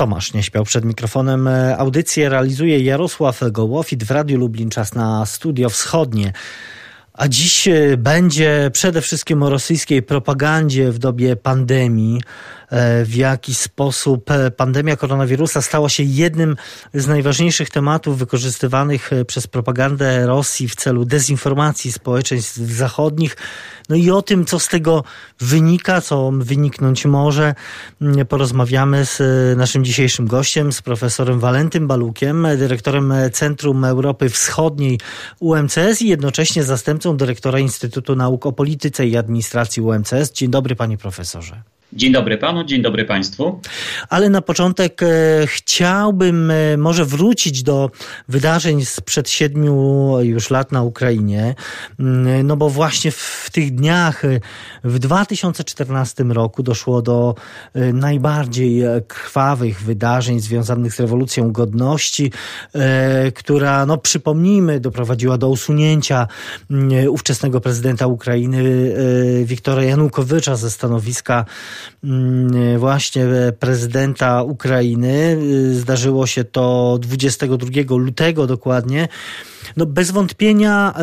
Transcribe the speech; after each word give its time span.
Tomasz 0.00 0.32
nie 0.32 0.42
śpiał 0.42 0.64
przed 0.64 0.84
mikrofonem. 0.84 1.48
Audycję 1.78 2.28
realizuje 2.28 2.80
Jarosław 2.80 3.40
Gołofit 3.50 4.04
w 4.04 4.10
Radiu 4.10 4.38
Lublin. 4.38 4.70
Czas 4.70 4.94
na 4.94 5.26
Studio 5.26 5.70
Wschodnie. 5.70 6.32
A 7.12 7.28
dziś 7.28 7.68
będzie 7.98 8.70
przede 8.72 9.00
wszystkim 9.00 9.42
o 9.42 9.50
rosyjskiej 9.50 10.02
propagandzie 10.02 10.92
w 10.92 10.98
dobie 10.98 11.36
pandemii. 11.36 12.20
E, 12.70 13.04
w 13.04 13.14
jaki 13.14 13.54
sposób 13.54 14.30
e, 14.30 14.50
pandemia 14.50 14.96
koronawirusa 14.96 15.62
stała 15.62 15.88
się 15.88 16.02
jednym 16.02 16.56
z 16.94 17.06
najważniejszych 17.06 17.70
tematów 17.70 18.18
wykorzystywanych 18.18 19.12
e, 19.12 19.24
przez 19.24 19.46
propagandę 19.46 20.26
Rosji 20.26 20.68
w 20.68 20.74
celu 20.74 21.04
dezinformacji 21.04 21.92
społeczeństw 21.92 22.56
zachodnich. 22.56 23.36
No 23.88 23.96
i 23.96 24.10
o 24.10 24.22
tym, 24.22 24.44
co 24.44 24.58
z 24.58 24.68
tego 24.68 25.04
wynika, 25.40 26.00
co 26.00 26.30
wyniknąć 26.38 27.06
może, 27.06 27.54
porozmawiamy 28.28 29.06
z 29.06 29.18
naszym 29.58 29.84
dzisiejszym 29.84 30.26
gościem, 30.26 30.72
z 30.72 30.82
profesorem 30.82 31.40
Walentym 31.40 31.86
Balukiem, 31.86 32.46
dyrektorem 32.58 33.14
Centrum 33.32 33.84
Europy 33.84 34.28
Wschodniej 34.28 35.00
UMCS 35.40 36.02
i 36.02 36.08
jednocześnie 36.08 36.64
zastępcą 36.64 37.16
dyrektora 37.16 37.58
Instytutu 37.58 38.16
Nauk 38.16 38.46
o 38.46 38.52
Polityce 38.52 39.06
i 39.06 39.16
Administracji 39.16 39.82
UMCS. 39.82 40.32
Dzień 40.32 40.50
dobry, 40.50 40.76
panie 40.76 40.98
profesorze. 40.98 41.62
Dzień 41.92 42.12
dobry 42.12 42.38
panu, 42.38 42.64
dzień 42.64 42.82
dobry 42.82 43.04
państwu. 43.04 43.60
Ale 44.08 44.30
na 44.30 44.42
początek 44.42 45.02
e, 45.02 45.06
chciałbym 45.46 46.50
e, 46.50 46.76
może 46.76 47.04
wrócić 47.04 47.62
do 47.62 47.90
wydarzeń 48.28 48.84
sprzed 48.84 49.30
siedmiu 49.30 50.16
już 50.20 50.50
lat 50.50 50.72
na 50.72 50.82
Ukrainie. 50.82 51.54
Mm, 52.00 52.46
no 52.46 52.56
bo 52.56 52.70
właśnie 52.70 53.10
w 53.10 53.48
tych 53.52 53.74
dniach, 53.74 54.24
e, 54.24 54.40
w 54.84 54.98
2014 54.98 56.24
roku 56.24 56.62
doszło 56.62 57.02
do 57.02 57.34
najbardziej 57.92 58.82
krwawych 59.08 59.82
wydarzeń 59.82 60.40
związanych 60.40 60.94
z 60.94 61.00
rewolucją 61.00 61.52
godności, 61.52 62.32
która, 63.34 63.86
no 63.86 63.98
przypomnijmy, 63.98 64.80
doprowadziła 64.80 65.38
do 65.38 65.48
usunięcia 65.48 66.28
mm, 66.70 67.08
ówczesnego 67.08 67.60
prezydenta 67.60 68.06
Ukrainy 68.06 68.94
Wiktora 69.44 69.84
Janukowycza 69.84 70.56
ze 70.56 70.70
stanowiska 70.70 71.44
właśnie 72.78 73.26
prezydenta 73.58 74.42
Ukrainy. 74.42 75.38
Zdarzyło 75.72 76.26
się 76.26 76.44
to 76.44 76.98
22 77.00 77.68
lutego 77.96 78.46
dokładnie. 78.46 79.08
No 79.76 79.86
bez 79.86 80.10
wątpienia 80.10 80.94
e, 80.96 81.02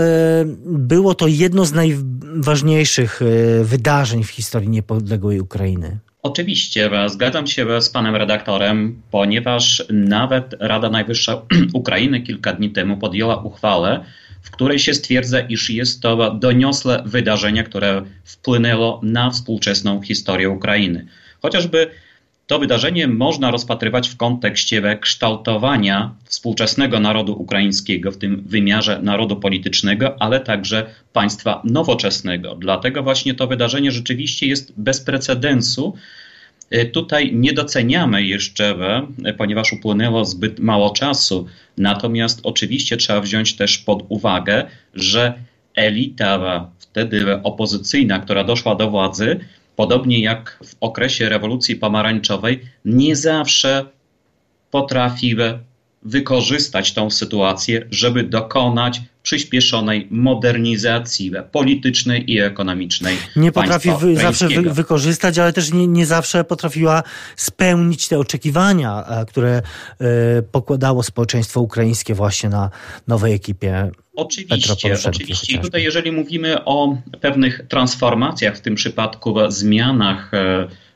było 0.65 1.15
to 1.15 1.27
jedno 1.27 1.65
z 1.65 1.73
najważniejszych 1.73 3.21
e, 3.21 3.63
wydarzeń 3.63 4.23
w 4.23 4.29
historii 4.29 4.69
niepodległej 4.69 5.39
Ukrainy. 5.39 5.99
Oczywiście, 6.23 6.89
zgadzam 7.07 7.47
się 7.47 7.81
z 7.81 7.89
panem 7.89 8.15
redaktorem, 8.15 9.01
ponieważ 9.11 9.85
nawet 9.89 10.55
Rada 10.59 10.89
Najwyższa 10.89 11.41
Ukrainy 11.73 12.21
kilka 12.21 12.53
dni 12.53 12.69
temu 12.69 12.97
podjęła 12.97 13.43
uchwałę, 13.43 14.05
w 14.47 14.51
której 14.51 14.79
się 14.79 14.93
stwierdza, 14.93 15.39
iż 15.39 15.69
jest 15.69 16.01
to 16.01 16.33
doniosłe 16.33 17.03
wydarzenie, 17.05 17.63
które 17.63 18.01
wpłynęło 18.23 19.01
na 19.03 19.29
współczesną 19.29 20.01
historię 20.01 20.49
Ukrainy. 20.49 21.05
Chociażby 21.41 21.87
to 22.47 22.59
wydarzenie 22.59 23.07
można 23.07 23.51
rozpatrywać 23.51 24.09
w 24.09 24.17
kontekście 24.17 24.97
kształtowania 25.01 26.15
współczesnego 26.23 26.99
narodu 26.99 27.41
ukraińskiego, 27.41 28.11
w 28.11 28.17
tym 28.17 28.43
wymiarze 28.45 28.99
narodu 29.01 29.35
politycznego, 29.35 30.21
ale 30.21 30.39
także 30.39 30.85
państwa 31.13 31.61
nowoczesnego. 31.63 32.55
Dlatego 32.55 33.03
właśnie 33.03 33.33
to 33.33 33.47
wydarzenie 33.47 33.91
rzeczywiście 33.91 34.47
jest 34.47 34.73
bez 34.77 35.01
precedensu 35.01 35.93
tutaj 36.93 37.35
nie 37.35 37.53
doceniamy 37.53 38.23
jeszcze, 38.23 38.75
e, 39.23 39.33
ponieważ 39.33 39.73
upłynęło 39.73 40.25
zbyt 40.25 40.59
mało 40.59 40.89
czasu. 40.89 41.47
Natomiast 41.77 42.39
oczywiście 42.43 42.97
trzeba 42.97 43.21
wziąć 43.21 43.55
też 43.55 43.77
pod 43.77 44.05
uwagę, 44.09 44.65
że 44.93 45.33
elita 45.75 46.69
wtedy 46.79 47.43
opozycyjna, 47.43 48.19
która 48.19 48.43
doszła 48.43 48.75
do 48.75 48.89
władzy, 48.89 49.39
podobnie 49.75 50.21
jak 50.21 50.59
w 50.65 50.75
okresie 50.79 51.29
rewolucji 51.29 51.75
pomarańczowej, 51.75 52.59
nie 52.85 53.15
zawsze 53.15 53.85
potrafiła 54.71 55.59
wykorzystać 56.03 56.93
tą 56.93 57.09
sytuację, 57.09 57.87
żeby 57.91 58.23
dokonać 58.23 59.01
przyspieszonej 59.27 60.07
modernizacji 60.11 61.31
politycznej 61.51 62.31
i 62.31 62.39
ekonomicznej. 62.39 63.17
Nie 63.35 63.51
potrafi 63.51 63.89
wy, 63.99 64.15
zawsze 64.15 64.47
wy, 64.47 64.61
wykorzystać, 64.61 65.39
ale 65.39 65.53
też 65.53 65.73
nie, 65.73 65.87
nie 65.87 66.05
zawsze 66.05 66.43
potrafiła 66.43 67.03
spełnić 67.35 68.07
te 68.07 68.19
oczekiwania, 68.19 69.03
e, 69.05 69.25
które 69.25 69.61
y, 70.01 70.43
pokładało 70.51 71.03
społeczeństwo 71.03 71.61
ukraińskie 71.61 72.13
właśnie 72.13 72.49
na 72.49 72.69
nowej 73.07 73.33
ekipie. 73.33 73.91
Oczywiście, 74.15 74.93
oczywiście. 75.07 75.53
I 75.53 75.59
tutaj, 75.59 75.83
jeżeli 75.83 76.11
mówimy 76.11 76.65
o 76.65 76.97
pewnych 77.21 77.65
transformacjach, 77.69 78.57
w 78.57 78.61
tym 78.61 78.75
przypadku 78.75 79.35
zmianach 79.49 80.33
y, 80.33 80.37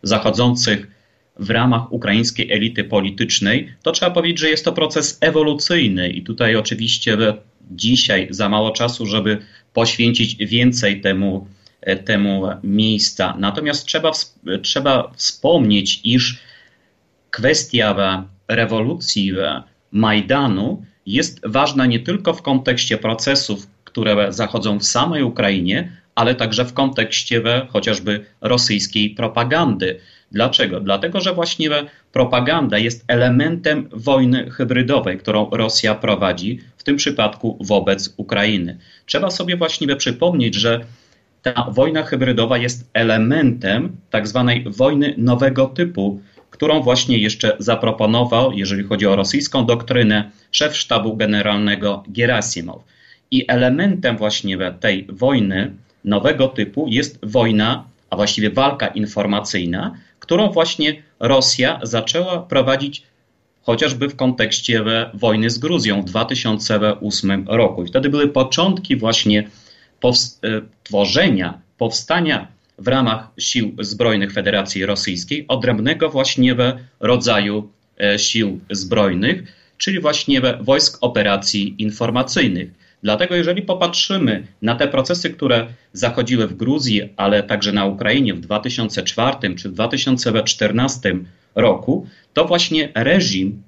zachodzących 0.03 1.00
w 1.41 1.49
ramach 1.49 1.91
ukraińskiej 1.91 2.51
elity 2.51 2.83
politycznej, 2.83 3.73
to 3.83 3.91
trzeba 3.91 4.11
powiedzieć, 4.11 4.39
że 4.39 4.49
jest 4.49 4.65
to 4.65 4.73
proces 4.73 5.17
ewolucyjny 5.21 6.09
i 6.09 6.21
tutaj 6.21 6.55
oczywiście 6.55 7.17
dzisiaj 7.71 8.27
za 8.29 8.49
mało 8.49 8.71
czasu, 8.71 9.05
żeby 9.05 9.37
poświęcić 9.73 10.35
więcej 10.35 11.01
temu, 11.01 11.47
e, 11.81 11.95
temu 11.95 12.43
miejsca. 12.63 13.35
Natomiast 13.39 13.85
trzeba, 13.85 14.11
trzeba 14.61 15.11
wspomnieć, 15.15 16.01
iż 16.03 16.39
kwestia 17.31 18.25
rewolucji 18.47 19.33
Majdanu 19.91 20.85
jest 21.05 21.41
ważna 21.45 21.85
nie 21.85 21.99
tylko 21.99 22.33
w 22.33 22.41
kontekście 22.41 22.97
procesów, 22.97 23.67
które 23.83 24.33
zachodzą 24.33 24.79
w 24.79 24.83
samej 24.83 25.23
Ukrainie, 25.23 25.91
ale 26.15 26.35
także 26.35 26.65
w 26.65 26.73
kontekście 26.73 27.41
chociażby 27.69 28.25
rosyjskiej 28.41 29.09
propagandy. 29.09 29.99
Dlaczego? 30.31 30.79
Dlatego, 30.79 31.21
że 31.21 31.33
właściwie 31.33 31.83
propaganda 32.11 32.77
jest 32.77 33.05
elementem 33.07 33.89
wojny 33.91 34.49
hybrydowej, 34.49 35.17
którą 35.17 35.49
Rosja 35.49 35.95
prowadzi, 35.95 36.59
w 36.77 36.83
tym 36.83 36.95
przypadku 36.95 37.57
wobec 37.61 38.13
Ukrainy. 38.17 38.77
Trzeba 39.05 39.31
sobie 39.31 39.57
właściwie 39.57 39.95
przypomnieć, 39.95 40.55
że 40.55 40.79
ta 41.41 41.67
wojna 41.71 42.03
hybrydowa 42.03 42.57
jest 42.57 42.89
elementem 42.93 43.95
tak 44.09 44.27
zwanej 44.27 44.65
wojny 44.67 45.13
nowego 45.17 45.65
typu, 45.65 46.21
którą 46.49 46.81
właśnie 46.81 47.17
jeszcze 47.17 47.55
zaproponował, 47.59 48.53
jeżeli 48.53 48.83
chodzi 48.83 49.07
o 49.07 49.15
rosyjską 49.15 49.65
doktrynę, 49.65 50.31
szef 50.51 50.77
sztabu 50.77 51.17
generalnego 51.17 52.03
Gerasimow. 52.07 52.83
I 53.31 53.45
elementem 53.47 54.17
właśnie 54.17 54.57
tej 54.79 55.07
wojny 55.09 55.71
nowego 56.05 56.47
typu 56.47 56.87
jest 56.87 57.19
wojna, 57.23 57.83
a 58.09 58.15
właściwie 58.15 58.49
walka 58.49 58.87
informacyjna, 58.87 59.95
którą 60.31 60.51
właśnie 60.51 61.03
Rosja 61.19 61.79
zaczęła 61.83 62.39
prowadzić 62.39 63.03
chociażby 63.61 64.09
w 64.09 64.15
kontekście 64.15 64.83
wojny 65.13 65.49
z 65.49 65.57
Gruzją 65.57 66.01
w 66.01 66.05
2008 66.05 67.45
roku. 67.47 67.83
I 67.83 67.87
wtedy 67.87 68.09
były 68.09 68.27
początki 68.27 68.95
właśnie 68.95 69.39
e, 69.39 70.61
tworzenia, 70.83 71.61
powstania 71.77 72.47
w 72.77 72.87
ramach 72.87 73.27
sił 73.37 73.75
zbrojnych 73.79 74.33
Federacji 74.33 74.85
Rosyjskiej 74.85 75.45
odrębnego 75.47 76.09
właśnie 76.09 76.55
rodzaju 76.99 77.69
e, 77.99 78.19
sił 78.19 78.59
zbrojnych, 78.69 79.43
czyli 79.77 79.99
właśnie 79.99 80.41
wojsk 80.61 80.97
operacji 81.01 81.75
informacyjnych. 81.77 82.69
Dlatego, 83.03 83.35
jeżeli 83.35 83.61
popatrzymy 83.61 84.47
na 84.61 84.75
te 84.75 84.87
procesy, 84.87 85.29
które 85.29 85.67
zachodziły 85.93 86.47
w 86.47 86.55
Gruzji, 86.55 87.09
ale 87.17 87.43
także 87.43 87.71
na 87.71 87.85
Ukrainie 87.85 88.33
w 88.33 88.39
2004 88.39 89.55
czy 89.55 89.69
2014 89.69 91.15
roku, 91.55 92.07
to 92.33 92.45
właśnie 92.45 92.91
reżim 92.95 93.63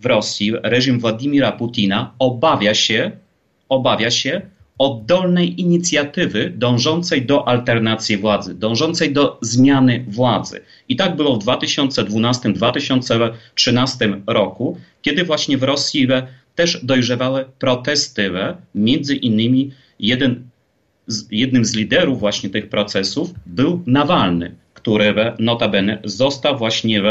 w 0.00 0.06
Rosji, 0.06 0.52
reżim 0.62 1.00
Władimira 1.00 1.52
Putina 1.52 2.14
obawia 2.18 2.74
się, 2.74 3.10
obawia 3.68 4.10
się 4.10 4.42
oddolnej 4.78 5.60
inicjatywy 5.60 6.52
dążącej 6.56 7.26
do 7.26 7.48
alternacji 7.48 8.16
władzy, 8.16 8.54
dążącej 8.54 9.12
do 9.12 9.38
zmiany 9.40 10.04
władzy. 10.08 10.60
I 10.88 10.96
tak 10.96 11.16
było 11.16 11.36
w 11.36 11.44
2012-2013 11.44 14.20
roku, 14.26 14.78
kiedy 15.02 15.24
właśnie 15.24 15.58
w 15.58 15.62
Rosji 15.62 16.08
też 16.54 16.84
dojrzewały 16.84 17.44
protesty. 17.58 18.30
Między 18.74 19.16
innymi 19.16 19.70
jeden 19.98 20.48
z, 21.06 21.26
jednym 21.30 21.64
z 21.64 21.74
liderów 21.74 22.20
właśnie 22.20 22.50
tych 22.50 22.68
procesów 22.68 23.30
był 23.46 23.82
Nawalny, 23.86 24.54
który 24.74 25.14
notabene 25.38 25.98
został 26.04 26.58
właśnie 26.58 27.02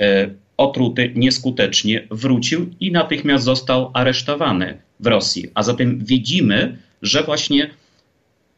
e, 0.00 0.30
otruty 0.56 1.12
nieskutecznie, 1.14 2.06
wrócił 2.10 2.70
i 2.80 2.92
natychmiast 2.92 3.44
został 3.44 3.90
aresztowany 3.94 4.78
w 5.00 5.06
Rosji. 5.06 5.50
A 5.54 5.62
zatem 5.62 6.04
widzimy, 6.04 6.78
że 7.02 7.22
właśnie 7.22 7.70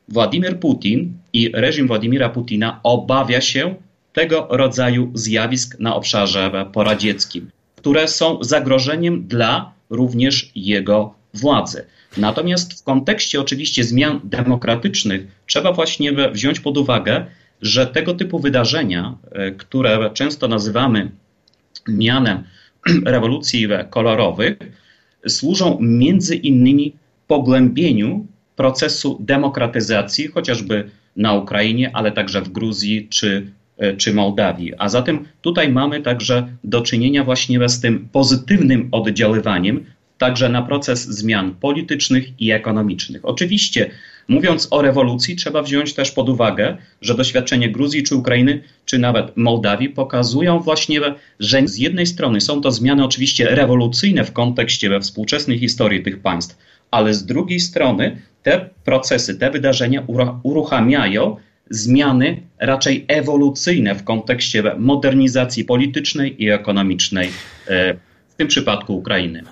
Władimir 0.09 0.61
Putin 0.61 1.13
i 1.33 1.51
reżim 1.55 1.87
Władimira 1.87 2.29
Putina 2.29 2.81
obawia 2.83 3.41
się 3.41 3.75
tego 4.13 4.47
rodzaju 4.51 5.11
zjawisk 5.15 5.81
na 5.81 5.95
obszarze 5.95 6.67
poradzieckim, 6.73 7.51
które 7.77 8.09
są 8.09 8.39
zagrożeniem 8.41 9.29
dla 9.29 9.73
również 9.91 10.51
jego 10.55 11.15
władzy. 11.35 11.85
Natomiast 12.17 12.81
w 12.81 12.85
kontekście 12.85 13.41
oczywiście 13.41 13.85
zmian 13.85 14.21
demokratycznych 14.25 15.27
trzeba 15.47 15.73
właśnie 15.73 16.13
wziąć 16.13 16.61
pod 16.61 16.79
uwagę, 16.79 17.27
że 17.63 17.87
tego 17.87 18.15
typu 18.15 18.39
wydarzenia, 18.39 19.17
e, 19.33 19.51
które 19.51 20.11
często 20.15 20.49
nazywamy 20.49 21.11
mianem 21.89 22.43
rewolucji 23.05 23.69
kolorowych, 23.91 24.57
służą 25.29 25.79
między 25.81 26.37
innymi 26.37 26.95
pogłębieniu 27.27 28.27
procesu 28.57 29.19
demokratyzacji, 29.21 30.29
chociażby 30.29 30.91
na 31.17 31.35
Ukrainie, 31.35 31.91
ale 31.97 32.13
także 32.13 32.43
w 32.43 32.49
Gruzji 32.49 33.09
czy, 33.09 33.47
czy 33.97 34.15
Mołdawii. 34.15 34.73
A 34.79 34.89
zatem 34.89 35.25
tutaj 35.43 35.73
mamy 35.73 36.03
także 36.03 36.49
do 36.65 36.81
czynienia 36.81 37.25
właśnie 37.25 37.69
z 37.69 37.81
tym 37.81 38.09
pozytywnym 38.13 38.89
oddziaływaniem 38.93 39.85
także 40.19 40.49
na 40.49 40.63
proces 40.63 41.09
zmian 41.09 41.55
politycznych 41.55 42.41
i 42.41 42.51
ekonomicznych. 42.51 43.25
Oczywiście, 43.25 43.91
mówiąc 44.29 44.69
o 44.71 44.83
rewolucji, 44.83 45.37
trzeba 45.37 45.63
wziąć 45.63 45.95
też 45.95 46.11
pod 46.11 46.29
uwagę, 46.29 46.77
że 47.03 47.15
doświadczenie 47.15 47.71
Gruzji 47.71 48.03
czy 48.03 48.17
Ukrainy, 48.17 48.63
czy 48.85 48.99
nawet 48.99 49.37
Mołdawii 49.37 49.89
pokazują 49.89 50.61
właśnie, 50.61 51.01
że 51.41 51.69
z 51.69 51.79
jednej 51.79 52.07
strony 52.07 52.41
są 52.41 52.61
to 52.61 52.71
zmiany 52.71 53.05
oczywiście 53.05 53.45
rewolucyjne 53.45 54.25
w 54.25 54.33
kontekście 54.33 54.89
we 54.89 55.01
współczesnej 55.01 55.59
historii 55.59 56.03
tych 56.03 56.21
państw, 56.21 56.59
ale 56.91 57.15
z 57.15 57.27
drugiej 57.27 57.61
strony 57.61 58.17
te 58.43 58.71
procesy, 58.85 59.39
te 59.39 59.51
wydarzenia 59.51 60.03
uruchamiają 60.43 61.37
zmiany 61.71 62.43
raczej 62.59 63.05
ewolucyjne 63.09 63.95
w 63.95 64.05
kontekście 64.05 64.63
modernizacji 64.79 65.65
politycznej 65.65 66.45
i 66.45 66.51
ekonomicznej 66.51 67.31
e, 67.69 67.95
tym 68.39 68.49
przypadku 68.49 68.97
Ukrainy. 68.97 69.43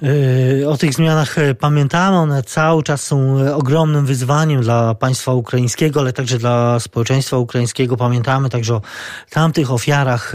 E, 0.63 0.69
o 0.69 0.77
tych 0.77 0.95
zmianach 0.95 1.39
e, 1.39 1.55
pamiętamy, 1.55 2.17
one 2.17 2.43
cały 2.43 2.83
czas 2.83 3.05
są 3.05 3.39
e, 3.39 3.55
ogromnym 3.55 4.07
wyzwaniem 4.07 4.61
dla 4.61 4.95
państwa 4.95 5.33
ukraińskiego, 5.33 6.01
ale 6.01 6.13
także 6.13 6.39
dla 6.39 6.81
społeczeństwa 6.81 7.39
ukraińskiego. 7.39 7.97
Pamiętamy 7.97 8.49
także 8.49 8.75
o 8.75 8.83
tamtych 9.31 9.73
ofiarach 9.73 10.33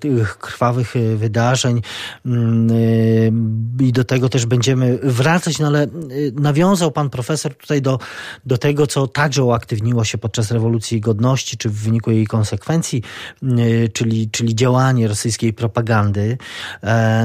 tych 0.00 0.38
krwawych 0.38 0.94
wydarzeń 1.16 1.82
mm, 2.26 2.68
i 3.80 3.92
do 3.92 4.04
tego 4.04 4.28
też 4.28 4.46
będziemy 4.46 4.98
wracać, 5.02 5.58
no 5.58 5.66
ale 5.66 5.86
nawiązał 6.34 6.92
pan 6.92 7.10
profesor 7.10 7.54
tutaj 7.54 7.82
do, 7.82 7.98
do 8.46 8.58
tego, 8.58 8.86
co 8.86 9.06
także 9.06 9.44
uaktywniło 9.44 10.04
się 10.04 10.18
podczas 10.18 10.50
rewolucji 10.50 11.00
godności, 11.00 11.56
czy 11.56 11.68
w 11.68 11.74
wyniku 11.74 12.10
jej 12.10 12.26
konsekwencji, 12.26 13.02
czyli, 13.92 14.30
czyli 14.30 14.54
działanie 14.54 15.08
rosyjskiej 15.08 15.52
propagandy. 15.52 16.38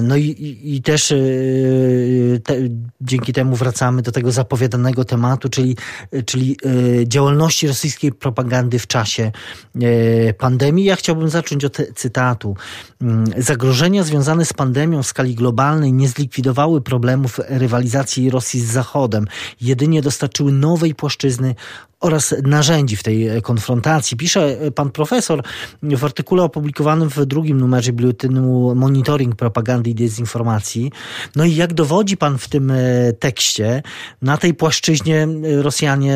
No 0.04 0.18
i 0.18 0.65
i 0.66 0.82
też 0.82 1.12
y, 1.12 2.42
te, 2.44 2.56
dzięki 3.02 3.34
temu 3.34 3.56
wracamy 3.56 4.02
do 4.02 4.12
tego 4.12 4.32
zapowiadanego 4.32 5.06
tematu, 5.06 5.50
czyli, 5.50 5.78
czyli 6.26 6.58
y, 6.66 7.04
działalności 7.08 7.68
rosyjskiej 7.68 8.12
propagandy 8.12 8.80
w 8.80 8.88
czasie 8.88 9.32
y, 9.76 10.34
pandemii. 10.38 10.86
Ja 10.86 10.96
chciałbym 10.96 11.30
zacząć 11.30 11.66
od 11.66 11.78
cytatu. 11.96 12.56
Mm, 13.02 13.26
zagrożenia 13.38 14.04
związane 14.04 14.46
z 14.46 14.54
pandemią 14.54 15.04
w 15.04 15.08
skali 15.08 15.36
globalnej 15.36 15.94
nie 15.94 16.08
zlikwidowały 16.08 16.82
problemów 16.82 17.40
rywalizacji 17.48 18.30
Rosji 18.30 18.62
z 18.62 18.72
Zachodem, 18.72 19.26
jedynie 19.62 20.02
dostarczyły 20.02 20.52
nowej 20.52 20.96
płaszczyzny 20.96 21.56
oraz 22.00 22.36
narzędzi 22.44 22.96
w 22.96 23.04
tej 23.04 23.28
e, 23.28 23.42
konfrontacji. 23.42 24.18
Pisze 24.18 24.60
e, 24.62 24.72
pan 24.72 24.92
profesor 24.92 25.44
w 25.84 26.04
artykule 26.04 26.44
opublikowanym 26.44 27.10
w 27.10 27.26
drugim 27.26 27.60
numerze 27.60 27.94
biuletynu 27.94 28.76
Monitoring 28.76 29.36
Propagandy 29.36 29.90
i 29.90 29.96
Dezinformacji. 29.96 30.92
No 31.36 31.46
i 31.46 31.56
jak 31.56 31.74
dowodzi 31.74 32.18
pan 32.18 32.38
w 32.38 32.50
tym 32.50 32.72
e, 32.72 32.76
tekście, 33.20 33.84
na 34.22 34.38
tej 34.38 34.54
płaszczyźnie 34.54 35.28
Rosjanie 35.62 36.16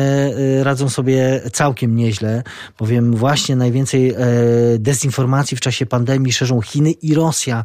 radzą 0.62 0.88
sobie 0.88 1.40
całkiem 1.52 1.96
nieźle, 1.96 2.42
bowiem 2.78 3.14
właśnie 3.14 3.56
najwięcej 3.56 4.14
dezinformacji 4.78 5.56
w 5.56 5.60
czasie 5.60 5.86
pandemii 5.86 6.32
szerzą 6.32 6.60
Chiny 6.60 6.90
i 6.90 7.14
Rosja. 7.14 7.64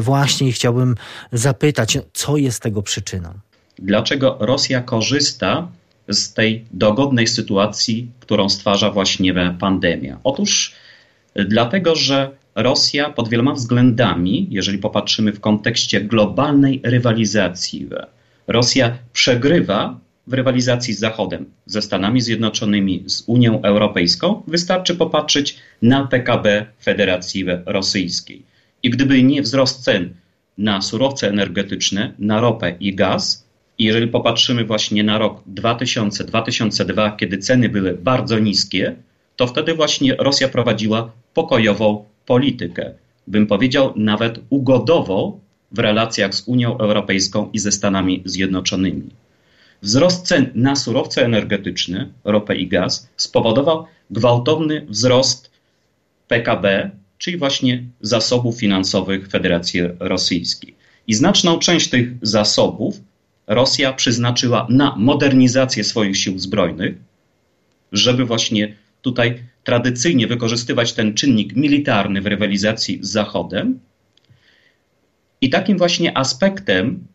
Właśnie 0.00 0.52
chciałbym 0.52 0.94
zapytać, 1.32 1.98
co 2.12 2.36
jest 2.36 2.62
tego 2.62 2.82
przyczyną? 2.82 3.34
Dlaczego 3.78 4.36
Rosja 4.40 4.80
korzysta 4.80 5.68
z 6.10 6.34
tej 6.34 6.64
dogodnej 6.72 7.26
sytuacji, 7.26 8.10
którą 8.20 8.48
stwarza 8.48 8.90
właśnie 8.90 9.34
pandemia? 9.58 10.18
Otóż 10.24 10.74
dlatego, 11.34 11.96
że 11.96 12.30
Rosja 12.54 13.10
pod 13.10 13.28
wieloma 13.28 13.52
względami, 13.54 14.46
jeżeli 14.50 14.78
popatrzymy 14.78 15.32
w 15.32 15.40
kontekście 15.40 16.00
globalnej 16.00 16.80
rywalizacji, 16.84 17.88
Rosja 18.46 18.98
przegrywa 19.12 20.00
w 20.26 20.32
rywalizacji 20.32 20.94
z 20.94 20.98
Zachodem, 20.98 21.46
ze 21.66 21.82
Stanami 21.82 22.20
Zjednoczonymi, 22.20 23.04
z 23.06 23.24
Unią 23.26 23.62
Europejską. 23.62 24.42
Wystarczy 24.46 24.94
popatrzeć 24.94 25.56
na 25.82 26.06
PKB 26.06 26.66
Federacji 26.82 27.44
Rosyjskiej. 27.66 28.42
I 28.82 28.90
gdyby 28.90 29.22
nie 29.22 29.42
wzrost 29.42 29.82
cen 29.82 30.14
na 30.58 30.82
surowce 30.82 31.28
energetyczne, 31.28 32.12
na 32.18 32.40
ropę 32.40 32.76
i 32.80 32.94
gaz, 32.94 33.46
i 33.80 33.84
jeżeli 33.84 34.08
popatrzymy 34.08 34.64
właśnie 34.64 35.04
na 35.04 35.18
rok 35.18 35.42
2000-2002, 35.54 37.16
kiedy 37.16 37.38
ceny 37.38 37.68
były 37.68 37.94
bardzo 37.94 38.38
niskie, 38.38 38.96
to 39.36 39.46
wtedy 39.46 39.74
właśnie 39.74 40.14
Rosja 40.14 40.48
prowadziła 40.48 41.12
pokojową 41.34 42.04
politykę. 42.26 42.94
Bym 43.26 43.46
powiedział 43.46 43.92
nawet 43.96 44.40
ugodową 44.50 45.40
w 45.72 45.78
relacjach 45.78 46.34
z 46.34 46.48
Unią 46.48 46.78
Europejską 46.78 47.50
i 47.52 47.58
ze 47.58 47.72
Stanami 47.72 48.22
Zjednoczonymi. 48.24 49.10
Wzrost 49.82 50.26
cen 50.26 50.50
na 50.54 50.76
surowce 50.76 51.24
energetyczne, 51.24 52.08
ropę 52.24 52.56
i 52.56 52.66
gaz, 52.68 53.08
spowodował 53.16 53.86
gwałtowny 54.10 54.86
wzrost 54.88 55.50
PKB, 56.28 56.90
czyli 57.18 57.36
właśnie 57.36 57.84
zasobów 58.00 58.58
finansowych 58.58 59.28
Federacji 59.28 59.80
Rosyjskiej. 60.00 60.74
I 61.06 61.14
znaczną 61.14 61.58
część 61.58 61.90
tych 61.90 62.12
zasobów 62.22 63.00
Rosja 63.50 63.92
przeznaczyła 63.92 64.66
na 64.70 64.94
modernizację 64.96 65.84
swoich 65.84 66.16
sił 66.16 66.38
zbrojnych, 66.38 66.94
żeby 67.92 68.24
właśnie 68.24 68.74
tutaj 69.02 69.42
tradycyjnie 69.64 70.26
wykorzystywać 70.26 70.92
ten 70.92 71.14
czynnik 71.14 71.56
militarny 71.56 72.20
w 72.20 72.26
rywalizacji 72.26 72.98
z 73.02 73.10
Zachodem. 73.10 73.80
I 75.40 75.50
takim 75.50 75.78
właśnie 75.78 76.18
aspektem, 76.18 77.06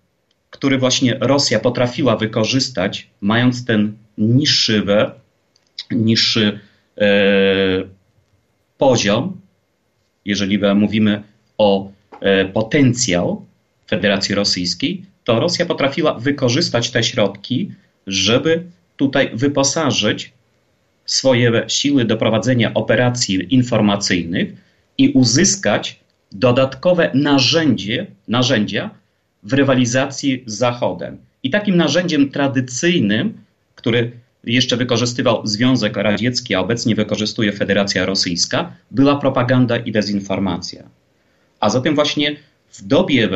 który 0.49 0.77
właśnie 0.77 1.17
Rosja 1.19 1.59
potrafiła 1.59 2.15
wykorzystać, 2.15 3.09
mając 3.21 3.65
ten 3.65 3.97
niższy, 4.17 4.83
niższy 5.91 6.59
e, 6.97 7.07
poziom, 8.77 9.41
jeżeli 10.25 10.59
mówimy 10.75 11.23
o 11.57 11.91
e, 12.19 12.45
potencjał 12.45 13.45
Federacji 13.87 14.35
Rosyjskiej, 14.35 15.05
to 15.25 15.39
Rosja 15.39 15.65
potrafiła 15.65 16.13
wykorzystać 16.13 16.91
te 16.91 17.03
środki, 17.03 17.71
żeby 18.07 18.63
tutaj 18.97 19.31
wyposażyć 19.33 20.33
swoje 21.05 21.63
siły 21.67 22.05
do 22.05 22.17
prowadzenia 22.17 22.73
operacji 22.73 23.53
informacyjnych 23.53 24.53
i 24.97 25.09
uzyskać 25.09 25.99
dodatkowe 26.31 27.11
narzędzie, 27.13 28.07
narzędzia 28.27 28.89
w 29.43 29.53
rywalizacji 29.53 30.43
z 30.45 30.53
Zachodem. 30.53 31.17
I 31.43 31.49
takim 31.49 31.77
narzędziem 31.77 32.29
tradycyjnym, 32.29 33.37
który 33.75 34.11
jeszcze 34.43 34.77
wykorzystywał 34.77 35.47
Związek 35.47 35.97
Radziecki, 35.97 36.55
a 36.55 36.59
obecnie 36.59 36.95
wykorzystuje 36.95 37.51
Federacja 37.51 38.05
Rosyjska, 38.05 38.73
była 38.91 39.15
propaganda 39.15 39.77
i 39.77 39.91
dezinformacja. 39.91 40.83
A 41.59 41.69
zatem 41.69 41.95
właśnie 41.95 42.35
w 42.71 42.81
dobie 42.81 43.29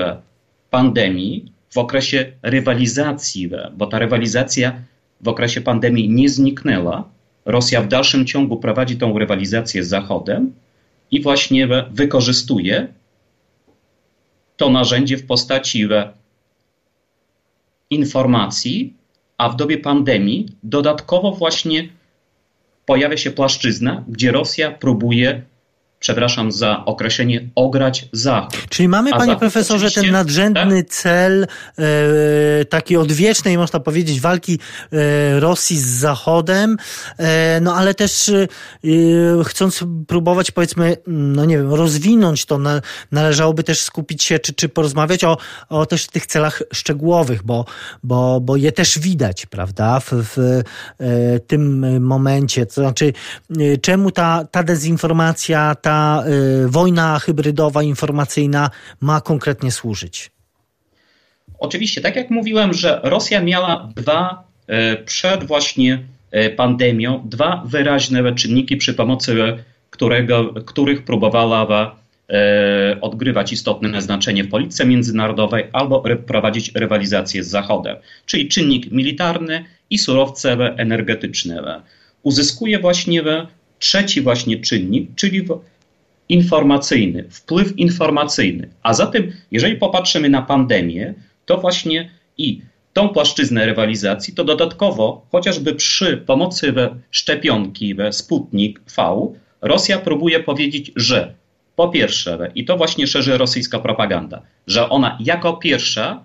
pandemii 0.69 1.51
w 1.69 1.77
okresie 1.77 2.31
rywalizacji, 2.41 3.49
bo 3.73 3.87
ta 3.87 3.99
rywalizacja 3.99 4.81
w 5.21 5.27
okresie 5.27 5.61
pandemii 5.61 6.09
nie 6.09 6.29
zniknęła. 6.29 7.09
Rosja 7.45 7.81
w 7.81 7.87
dalszym 7.87 8.25
ciągu 8.25 8.57
prowadzi 8.57 8.97
tą 8.97 9.19
rywalizację 9.19 9.83
z 9.83 9.87
Zachodem 9.87 10.53
i 11.11 11.21
właśnie 11.21 11.67
wykorzystuje 11.91 12.87
to 14.57 14.69
narzędzie 14.69 15.17
w 15.17 15.25
postaci 15.25 15.87
informacji, 17.89 18.93
a 19.37 19.49
w 19.49 19.55
dobie 19.55 19.77
pandemii 19.77 20.47
dodatkowo 20.63 21.31
właśnie 21.31 21.89
pojawia 22.85 23.17
się 23.17 23.31
płaszczyzna, 23.31 24.03
gdzie 24.07 24.31
Rosja 24.31 24.71
próbuje 24.71 25.41
przepraszam 25.99 26.51
za 26.51 26.85
określenie, 26.85 27.49
ograć 27.55 28.05
Zachód. 28.11 28.57
Czyli 28.69 28.87
mamy, 28.87 29.11
panie 29.11 29.25
Zachód, 29.25 29.39
profesorze, 29.39 29.91
ten 29.91 30.11
nadrzędny 30.11 30.83
tak? 30.83 30.93
cel 30.93 31.47
e, 31.77 31.85
takiej 32.65 32.97
odwiecznej, 32.97 33.57
można 33.57 33.79
powiedzieć, 33.79 34.21
walki 34.21 34.59
e, 34.91 35.39
Rosji 35.39 35.77
z 35.77 35.85
Zachodem, 35.85 36.77
e, 37.17 37.59
no 37.61 37.75
ale 37.75 37.93
też 37.93 38.29
e, 38.29 38.47
chcąc 39.43 39.83
próbować, 40.07 40.51
powiedzmy, 40.51 40.97
no 41.07 41.45
nie 41.45 41.57
wiem, 41.57 41.73
rozwinąć 41.73 42.45
to, 42.45 42.57
na, 42.57 42.81
należałoby 43.11 43.63
też 43.63 43.81
skupić 43.81 44.23
się, 44.23 44.39
czy, 44.39 44.53
czy 44.53 44.69
porozmawiać 44.69 45.23
o, 45.23 45.37
o 45.69 45.85
też 45.85 46.07
tych 46.07 46.25
celach 46.25 46.61
szczegółowych, 46.73 47.43
bo, 47.43 47.65
bo, 48.03 48.41
bo 48.41 48.55
je 48.55 48.71
też 48.71 48.99
widać, 48.99 49.45
prawda, 49.45 49.99
w, 49.99 50.09
w 50.11 50.61
e, 50.99 51.39
tym 51.39 52.03
momencie. 52.05 52.65
To 52.65 52.73
znaczy, 52.73 53.13
e, 53.59 53.77
czemu 53.77 54.11
ta, 54.11 54.45
ta 54.51 54.63
dezinformacja, 54.63 55.75
ta 55.75 55.88
ta 55.89 56.23
y, 56.65 56.69
wojna 56.69 57.19
hybrydowa, 57.19 57.83
informacyjna 57.83 58.69
ma 59.01 59.21
konkretnie 59.21 59.71
służyć? 59.71 60.31
Oczywiście, 61.59 62.01
tak 62.01 62.15
jak 62.15 62.29
mówiłem, 62.29 62.73
że 62.73 62.99
Rosja 63.03 63.41
miała 63.41 63.89
dwa 63.95 64.43
y, 64.69 65.03
przed 65.05 65.43
właśnie 65.43 66.03
y, 66.33 66.49
pandemią, 66.49 67.21
dwa 67.25 67.63
wyraźne 67.65 68.33
czynniki, 68.35 68.77
przy 68.77 68.93
pomocy 68.93 69.35
którego, 69.89 70.53
których 70.53 71.05
próbowała 71.05 71.99
odgrywać 73.01 73.53
istotne 73.53 74.01
znaczenie 74.01 74.43
w 74.43 74.49
polityce 74.49 74.85
międzynarodowej 74.85 75.63
albo 75.73 76.03
prowadzić 76.27 76.71
rywalizację 76.75 77.43
z 77.43 77.47
Zachodem, 77.47 77.95
czyli 78.25 78.47
czynnik 78.47 78.91
militarny 78.91 79.65
i 79.89 79.97
surowce 79.97 80.51
energetyczne. 80.77 81.81
Uzyskuje 82.23 82.79
właśnie 82.79 83.23
trzeci 83.79 84.21
właśnie 84.21 84.57
czynnik, 84.57 85.09
czyli 85.15 85.45
informacyjny, 86.29 87.23
wpływ 87.29 87.79
informacyjny. 87.79 88.69
A 88.83 88.93
zatem, 88.93 89.31
jeżeli 89.51 89.75
popatrzymy 89.75 90.29
na 90.29 90.41
pandemię, 90.41 91.13
to 91.45 91.57
właśnie 91.57 92.09
i 92.37 92.61
tą 92.93 93.09
płaszczyznę 93.09 93.65
rywalizacji, 93.65 94.33
to 94.33 94.43
dodatkowo, 94.43 95.25
chociażby 95.31 95.75
przy 95.75 96.17
pomocy 96.17 96.71
we 96.71 96.95
szczepionki, 97.11 97.95
we 97.95 98.13
Sputnik 98.13 98.81
V, 98.97 99.27
Rosja 99.61 99.99
próbuje 99.99 100.39
powiedzieć, 100.39 100.91
że 100.95 101.33
po 101.75 101.89
pierwsze, 101.89 102.51
i 102.55 102.65
to 102.65 102.77
właśnie 102.77 103.07
szerzy 103.07 103.37
rosyjska 103.37 103.79
propaganda, 103.79 104.41
że 104.67 104.89
ona 104.89 105.17
jako 105.19 105.53
pierwsza, 105.53 106.23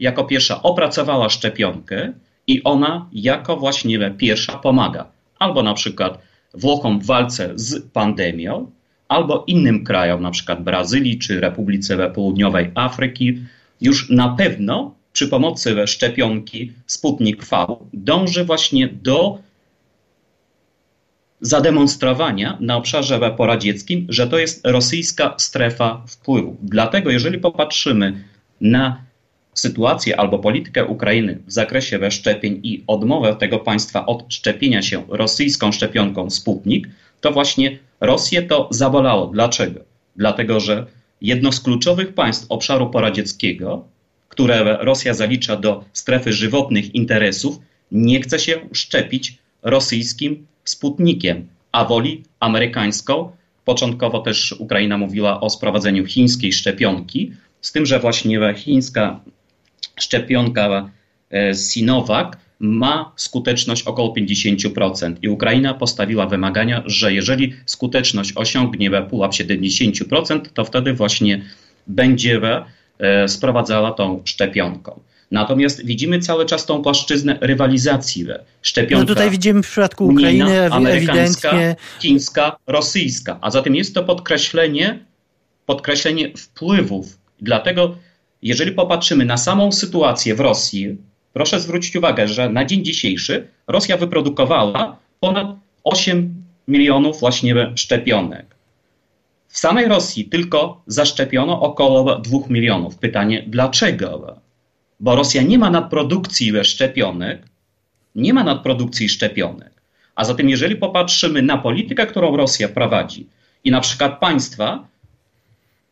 jako 0.00 0.24
pierwsza 0.24 0.62
opracowała 0.62 1.28
szczepionkę 1.28 2.12
i 2.46 2.62
ona 2.64 3.08
jako 3.12 3.56
właśnie 3.56 4.10
pierwsza 4.10 4.58
pomaga. 4.58 5.06
Albo 5.38 5.62
na 5.62 5.74
przykład 5.74 6.18
Włochom 6.54 7.00
w 7.00 7.06
walce 7.06 7.52
z 7.54 7.82
pandemią, 7.92 8.70
albo 9.12 9.44
innym 9.46 9.84
krajom, 9.84 10.22
na 10.22 10.30
przykład 10.30 10.62
Brazylii 10.62 11.18
czy 11.18 11.40
Republice 11.40 12.10
Południowej 12.10 12.70
Afryki, 12.74 13.38
już 13.80 14.10
na 14.10 14.28
pewno 14.28 14.94
przy 15.12 15.28
pomocy 15.28 15.86
szczepionki 15.86 16.72
Sputnik 16.86 17.44
V 17.44 17.66
dąży 17.92 18.44
właśnie 18.44 18.88
do 18.88 19.38
zademonstrowania 21.40 22.56
na 22.60 22.76
obszarze 22.76 23.30
poradzieckim, 23.36 24.06
że 24.08 24.26
to 24.26 24.38
jest 24.38 24.66
rosyjska 24.66 25.34
strefa 25.38 26.02
wpływu. 26.06 26.56
Dlatego, 26.62 27.10
jeżeli 27.10 27.38
popatrzymy 27.38 28.24
na 28.60 29.02
sytuację 29.54 30.20
albo 30.20 30.38
politykę 30.38 30.84
Ukrainy 30.84 31.38
w 31.46 31.52
zakresie 31.52 32.10
szczepień 32.10 32.60
i 32.62 32.84
odmowę 32.86 33.36
tego 33.36 33.58
państwa 33.58 34.06
od 34.06 34.34
szczepienia 34.34 34.82
się 34.82 35.04
rosyjską 35.08 35.72
szczepionką 35.72 36.30
Sputnik, 36.30 36.88
to 37.22 37.30
właśnie 37.30 37.78
Rosję 38.00 38.42
to 38.42 38.68
zabolało. 38.70 39.26
Dlaczego? 39.26 39.80
Dlatego, 40.16 40.60
że 40.60 40.86
jedno 41.20 41.52
z 41.52 41.60
kluczowych 41.60 42.14
państw 42.14 42.46
obszaru 42.48 42.90
poradzieckiego, 42.90 43.84
które 44.28 44.78
Rosja 44.80 45.14
zalicza 45.14 45.56
do 45.56 45.84
strefy 45.92 46.32
żywotnych 46.32 46.94
interesów, 46.94 47.58
nie 47.92 48.20
chce 48.20 48.38
się 48.38 48.60
szczepić 48.72 49.38
rosyjskim 49.62 50.46
sputnikiem, 50.64 51.46
a 51.72 51.84
woli 51.84 52.22
amerykańską. 52.40 53.30
Początkowo 53.64 54.18
też 54.18 54.52
Ukraina 54.52 54.98
mówiła 54.98 55.40
o 55.40 55.50
sprowadzeniu 55.50 56.06
chińskiej 56.06 56.52
szczepionki, 56.52 57.32
z 57.60 57.72
tym, 57.72 57.86
że 57.86 58.00
właśnie 58.00 58.54
chińska 58.54 59.20
szczepionka 60.00 60.90
e, 61.30 61.54
Sinovac 61.54 62.32
ma 62.62 63.12
skuteczność 63.16 63.82
około 63.82 64.14
50% 64.14 65.14
i 65.22 65.28
Ukraina 65.28 65.74
postawiła 65.74 66.26
wymagania, 66.26 66.82
że 66.86 67.12
jeżeli 67.12 67.54
skuteczność 67.66 68.32
osiągnie 68.34 68.90
pułap 69.10 69.32
70%, 69.32 70.40
to 70.54 70.64
wtedy 70.64 70.92
właśnie 70.92 71.42
będzie 71.86 72.40
e, 72.98 73.28
sprowadzała 73.28 73.92
tą 73.92 74.22
szczepionką. 74.24 75.00
Natomiast 75.30 75.86
widzimy 75.86 76.18
cały 76.18 76.46
czas 76.46 76.66
tą 76.66 76.82
płaszczyznę 76.82 77.38
rywalizacji. 77.40 78.26
Szczepionka 78.62 79.02
no 79.02 79.14
tutaj 79.14 79.30
widzimy 79.30 79.62
w 79.62 79.70
przypadku 79.70 80.06
Ukrainy 80.06 80.44
unijna, 80.44 80.76
amerykańska, 80.76 81.50
ewidentnie... 81.50 81.84
chińska, 82.00 82.56
rosyjska. 82.66 83.38
A 83.40 83.50
zatem 83.50 83.74
jest 83.74 83.94
to 83.94 84.04
podkreślenie, 84.04 84.98
podkreślenie 85.66 86.32
wpływów. 86.36 87.18
Dlatego 87.40 87.96
jeżeli 88.42 88.72
popatrzymy 88.72 89.24
na 89.24 89.36
samą 89.36 89.72
sytuację 89.72 90.34
w 90.34 90.40
Rosji, 90.40 90.96
proszę 91.32 91.60
zwrócić 91.60 91.96
uwagę, 91.96 92.28
że 92.28 92.48
na 92.48 92.64
dzień 92.64 92.84
dzisiejszy 92.84 93.48
Rosja 93.66 93.96
wyprodukowała 93.96 94.96
ponad 95.20 95.56
8 95.84 96.34
milionów 96.68 97.20
właśnie 97.20 97.72
szczepionek. 97.76 98.46
W 99.48 99.58
samej 99.58 99.88
Rosji 99.88 100.24
tylko 100.24 100.82
zaszczepiono 100.86 101.60
około 101.60 102.18
2 102.18 102.38
milionów. 102.48 102.98
Pytanie, 102.98 103.44
dlaczego? 103.46 104.36
Bo 105.00 105.16
Rosja 105.16 105.42
nie 105.42 105.58
ma 105.58 105.70
nadprodukcji 105.70 106.64
szczepionek, 106.64 107.42
nie 108.14 108.34
ma 108.34 108.44
nadprodukcji 108.44 109.08
szczepionek. 109.08 109.72
A 110.14 110.24
zatem, 110.24 110.48
jeżeli 110.48 110.76
popatrzymy 110.76 111.42
na 111.42 111.58
politykę, 111.58 112.06
którą 112.06 112.36
Rosja 112.36 112.68
prowadzi 112.68 113.26
i 113.64 113.70
na 113.70 113.80
przykład 113.80 114.20
państwa, 114.20 114.88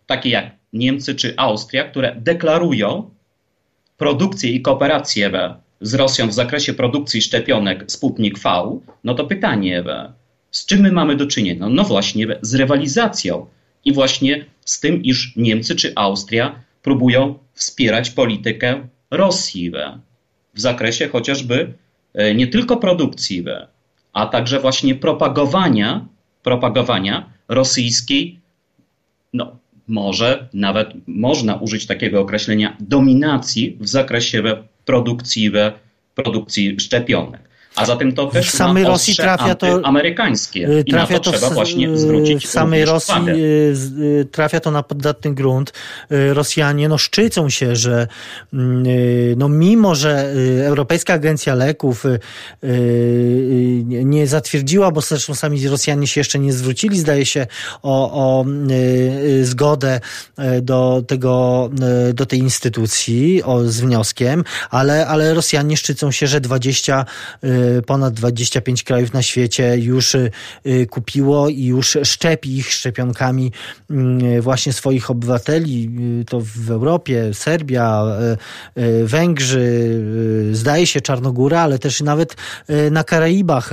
takie 0.06 0.30
jak 0.30 0.50
Niemcy 0.72 1.14
czy 1.14 1.34
Austria, 1.36 1.84
które 1.84 2.16
deklarują 2.16 3.10
produkcję 4.00 4.50
i 4.50 4.62
kooperację 4.62 5.30
z 5.80 5.94
Rosją 5.94 6.28
w 6.28 6.32
zakresie 6.32 6.74
produkcji 6.74 7.22
szczepionek 7.22 7.84
Sputnik 7.86 8.38
V, 8.38 8.80
no 9.04 9.14
to 9.14 9.24
pytanie, 9.24 9.84
z 10.50 10.66
czym 10.66 10.80
my 10.80 10.92
mamy 10.92 11.16
do 11.16 11.26
czynienia? 11.26 11.68
No 11.68 11.84
właśnie 11.84 12.26
z 12.42 12.54
rywalizacją 12.54 13.46
i 13.84 13.92
właśnie 13.92 14.44
z 14.64 14.80
tym, 14.80 15.02
iż 15.02 15.36
Niemcy 15.36 15.74
czy 15.76 15.92
Austria 15.96 16.60
próbują 16.82 17.38
wspierać 17.52 18.10
politykę 18.10 18.88
Rosji 19.10 19.72
w 20.54 20.60
zakresie 20.60 21.08
chociażby 21.08 21.72
e, 22.14 22.34
nie 22.34 22.46
tylko 22.46 22.76
produkcji, 22.76 23.44
a 24.12 24.26
także 24.26 24.60
właśnie 24.60 24.94
propagowania, 24.94 26.06
propagowania 26.42 27.32
rosyjskiej 27.48 28.40
no, 29.32 29.56
może 29.90 30.48
nawet 30.52 30.88
można 31.06 31.54
użyć 31.56 31.86
takiego 31.86 32.20
określenia 32.20 32.76
dominacji 32.80 33.76
w 33.80 33.88
zakresie 33.88 34.42
produkcji, 34.84 35.52
produkcji 36.14 36.80
szczepionek. 36.80 37.49
A 37.76 37.84
zatem 37.84 38.12
to 38.12 38.26
też 38.26 38.50
w 38.50 38.56
samej 38.56 38.84
Rosji 38.84 39.16
trafia 39.16 39.54
to 39.54 39.80
amerykańskie 39.84 40.68
y, 40.68 40.82
i 40.86 40.90
trafia 40.90 41.18
to, 41.18 41.20
to 41.20 41.38
trzeba 41.38 41.50
właśnie 41.50 41.98
zwrócić 41.98 42.46
w 42.46 42.50
samej 42.50 42.84
Rosji 42.84 43.14
uwagę. 43.14 43.32
Y, 43.32 43.74
y, 44.20 44.28
trafia 44.32 44.60
to 44.60 44.70
na 44.70 44.82
poddatny 44.82 45.34
grunt. 45.34 45.72
Rosjanie 46.10 46.88
no 46.88 46.98
szczycą 46.98 47.48
się, 47.48 47.76
że 47.76 48.06
mm, 48.52 48.84
no 49.38 49.48
mimo, 49.48 49.94
że 49.94 50.32
Europejska 50.66 51.14
Agencja 51.14 51.54
Leków 51.54 52.04
nie 53.82 54.26
zatwierdziła, 54.26 54.90
bo 54.90 55.00
zresztą 55.00 55.34
sami 55.34 55.68
Rosjanie 55.68 56.06
się 56.06 56.20
jeszcze 56.20 56.38
nie 56.38 56.52
zwrócili, 56.52 56.98
zdaje 56.98 57.26
się, 57.26 57.46
o, 57.82 58.12
o 58.12 58.44
zgodę 59.42 60.00
do 60.62 61.02
tego, 61.06 61.70
do 62.14 62.26
tej 62.26 62.38
instytucji 62.38 63.42
o, 63.42 63.64
z 63.64 63.80
wnioskiem, 63.80 64.44
ale, 64.70 65.06
ale 65.06 65.34
Rosjanie 65.34 65.76
szczycą 65.76 66.10
się, 66.10 66.26
że 66.26 66.40
20 66.40 67.04
ponad 67.86 68.14
25 68.14 68.82
krajów 68.82 69.12
na 69.12 69.22
świecie 69.22 69.76
już 69.78 70.14
y, 70.14 70.30
y, 70.66 70.86
kupiło 70.86 71.48
i 71.48 71.64
już 71.64 71.98
szczepi 72.04 72.56
ich 72.56 72.72
szczepionkami 72.72 73.52
mm, 73.90 74.40
właśnie 74.42 74.72
swoich 74.72 75.10
obywateli. 75.10 75.90
Y, 76.20 76.24
to 76.24 76.40
w 76.40 76.70
Europie, 76.70 77.34
Serbia, 77.34 78.04
Węgrzy, 79.04 80.02
zdaje 80.52 80.86
się 80.86 81.00
Czarnogóra, 81.00 81.60
ale 81.60 81.78
też 81.78 82.00
nawet 82.00 82.36
na 82.90 83.04
Karaibach 83.04 83.70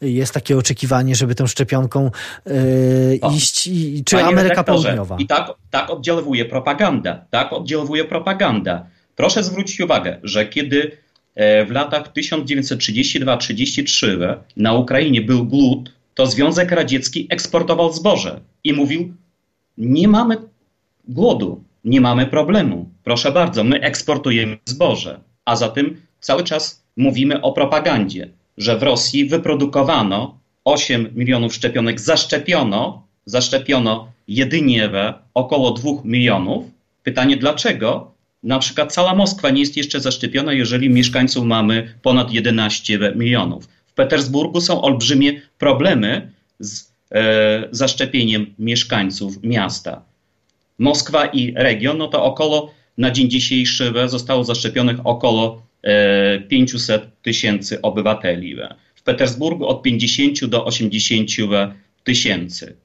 jest 0.00 0.34
takie 0.34 0.58
oczekiwanie, 0.58 1.14
żeby 1.14 1.34
tą 1.34 1.46
szczepionką 1.46 2.10
iść. 3.36 3.70
Czy 4.04 4.24
Ameryka 4.24 4.64
Południowa? 4.64 5.16
I 5.18 5.26
tak, 5.26 5.52
tak 5.70 5.90
oddziałuje 5.90 6.44
propaganda. 6.44 7.24
Tak 7.30 7.52
oddziałuje 7.52 8.04
propaganda. 8.04 8.86
Proszę 9.16 9.42
zwrócić 9.42 9.80
uwagę, 9.80 10.20
że 10.22 10.46
kiedy 10.46 10.96
w 11.66 11.70
latach 11.70 12.12
1932-33 12.12 14.36
na 14.56 14.74
Ukrainie 14.74 15.22
był 15.22 15.44
głód, 15.44 15.92
to 16.14 16.26
Związek 16.26 16.70
Radziecki 16.70 17.26
eksportował 17.30 17.92
zboże 17.92 18.40
i 18.64 18.72
mówił: 18.72 19.14
Nie 19.78 20.08
mamy 20.08 20.36
głodu, 21.08 21.64
nie 21.84 22.00
mamy 22.00 22.26
problemu. 22.26 22.90
Proszę 23.04 23.32
bardzo, 23.32 23.64
my 23.64 23.80
eksportujemy 23.80 24.58
zboże. 24.64 25.20
A 25.44 25.56
zatem 25.56 26.00
cały 26.20 26.44
czas 26.44 26.84
mówimy 26.96 27.42
o 27.42 27.52
propagandzie, 27.52 28.28
że 28.58 28.78
w 28.78 28.82
Rosji 28.82 29.24
wyprodukowano 29.24 30.38
8 30.64 31.10
milionów 31.14 31.54
szczepionek, 31.54 32.00
zaszczepiono, 32.00 33.06
zaszczepiono 33.24 34.12
jedynie 34.28 34.90
około 35.34 35.70
2 35.70 35.90
milionów. 36.04 36.64
Pytanie 37.02 37.36
dlaczego? 37.36 38.09
Na 38.42 38.58
przykład 38.58 38.92
cała 38.92 39.14
Moskwa 39.14 39.50
nie 39.50 39.60
jest 39.60 39.76
jeszcze 39.76 40.00
zaszczepiona, 40.00 40.52
jeżeli 40.52 40.90
mieszkańców 40.90 41.44
mamy 41.44 41.94
ponad 42.02 42.32
11 42.32 42.98
milionów. 43.16 43.68
W 43.86 43.92
Petersburgu 43.94 44.60
są 44.60 44.82
olbrzymie 44.82 45.40
problemy 45.58 46.32
z 46.58 46.92
e, 47.12 47.68
zaszczepieniem 47.70 48.54
mieszkańców 48.58 49.42
miasta. 49.42 50.04
Moskwa 50.78 51.26
i 51.26 51.54
region, 51.56 51.98
no 51.98 52.08
to 52.08 52.24
około 52.24 52.74
na 52.98 53.10
dzień 53.10 53.30
dzisiejszy 53.30 53.92
zostało 54.06 54.44
zaszczepionych 54.44 55.06
około 55.06 55.62
500 56.48 57.02
e, 57.02 57.06
tysięcy 57.22 57.82
obywateli. 57.82 58.56
W 58.94 59.02
Petersburgu 59.02 59.66
od 59.66 59.82
50 59.82 60.44
do 60.44 60.64
80 60.64 61.30
tysięcy. 62.04 62.76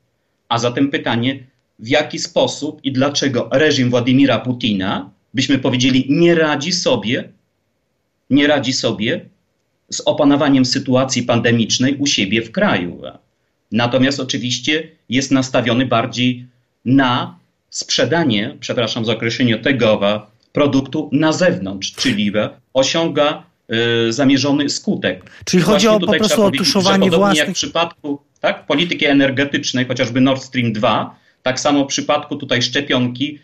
A 0.49 0.57
zatem 0.57 0.91
pytanie, 0.91 1.39
w 1.79 1.87
jaki 1.87 2.19
sposób 2.19 2.79
i 2.83 2.91
dlaczego 2.91 3.49
reżim 3.51 3.89
Władimira 3.89 4.39
Putina, 4.39 5.14
byśmy 5.35 5.59
powiedzieli, 5.59 6.05
nie 6.09 6.35
radzi 6.35 6.71
sobie, 6.71 7.29
nie 8.29 8.47
radzi 8.47 8.73
sobie 8.73 9.25
z 9.89 10.01
opanowaniem 10.01 10.65
sytuacji 10.65 11.23
pandemicznej 11.23 11.95
u 11.95 12.07
siebie 12.07 12.41
w 12.41 12.51
kraju. 12.51 13.01
Natomiast 13.71 14.19
oczywiście 14.19 14.87
jest 15.09 15.31
nastawiony 15.31 15.85
bardziej 15.85 16.47
na 16.85 17.39
sprzedanie, 17.69 18.57
przepraszam 18.59 19.05
za 19.05 19.13
określenie 19.13 19.57
tego 19.57 19.99
produktu 20.53 21.09
na 21.11 21.33
zewnątrz, 21.33 21.91
czyli 21.95 22.31
osiąga 22.73 23.43
y, 24.07 24.13
zamierzony 24.13 24.69
skutek. 24.69 25.31
Czyli 25.45 25.63
chodzi 25.63 25.87
o 25.87 25.99
po 25.99 26.13
prostu 26.13 26.43
o 26.43 26.51
tuszowanie 26.51 27.11
własnych... 27.11 27.37
jak 27.37 27.49
w 27.49 27.53
przypadku 27.53 28.19
tak, 28.39 28.67
polityki 28.67 29.05
energetycznej, 29.05 29.85
chociażby 29.85 30.21
Nord 30.21 30.43
Stream 30.43 30.73
2, 30.73 31.15
tak 31.43 31.59
samo 31.59 31.83
w 31.83 31.87
przypadku 31.87 32.35
tutaj 32.35 32.61
szczepionki 32.61 33.39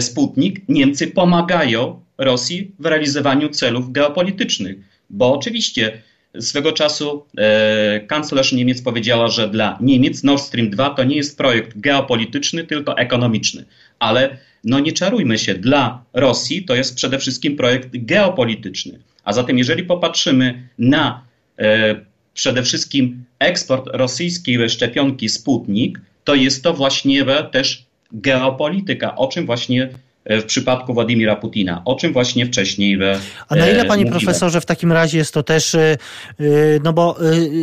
Sputnik, 0.00 0.68
Niemcy 0.68 1.06
pomagają 1.06 2.00
Rosji 2.18 2.72
w 2.78 2.86
realizowaniu 2.86 3.48
celów 3.48 3.92
geopolitycznych. 3.92 4.76
Bo 5.10 5.32
oczywiście 5.34 6.02
swego 6.40 6.72
czasu 6.72 7.26
e, 7.38 8.00
kanclerz 8.00 8.52
Niemiec 8.52 8.82
powiedziała, 8.82 9.28
że 9.28 9.48
dla 9.48 9.78
Niemiec 9.80 10.22
Nord 10.22 10.42
Stream 10.42 10.70
2 10.70 10.90
to 10.90 11.04
nie 11.04 11.16
jest 11.16 11.38
projekt 11.38 11.80
geopolityczny, 11.80 12.64
tylko 12.64 12.98
ekonomiczny. 12.98 13.64
Ale 13.98 14.38
no 14.64 14.80
nie 14.80 14.92
czarujmy 14.92 15.38
się, 15.38 15.54
dla 15.54 16.04
Rosji 16.12 16.64
to 16.64 16.74
jest 16.74 16.96
przede 16.96 17.18
wszystkim 17.18 17.56
projekt 17.56 17.88
geopolityczny. 17.92 18.98
A 19.24 19.32
zatem, 19.32 19.58
jeżeli 19.58 19.84
popatrzymy 19.84 20.68
na 20.78 21.24
e, 21.58 21.94
przede 22.34 22.62
wszystkim 22.62 23.24
eksport 23.38 23.86
rosyjskiej 23.92 24.70
szczepionki 24.70 25.28
Sputnik, 25.28 26.00
to 26.24 26.34
jest 26.34 26.62
to 26.62 26.74
właśnie 26.74 27.24
też 27.52 27.85
geopolityka, 28.12 29.16
o 29.16 29.28
czym 29.28 29.46
właśnie 29.46 29.88
w 30.30 30.44
przypadku 30.44 30.94
Władimira 30.94 31.36
Putina, 31.36 31.82
o 31.84 31.94
czym 31.94 32.12
właśnie 32.12 32.46
wcześniej 32.46 32.98
A 33.48 33.56
na 33.56 33.68
ile, 33.68 33.84
panie 33.84 34.04
mówiłem. 34.04 34.22
profesorze, 34.22 34.60
w 34.60 34.66
takim 34.66 34.92
razie 34.92 35.18
jest 35.18 35.34
to 35.34 35.42
też, 35.42 35.74
y, 35.74 35.98
no 36.84 36.92
bo 36.92 37.16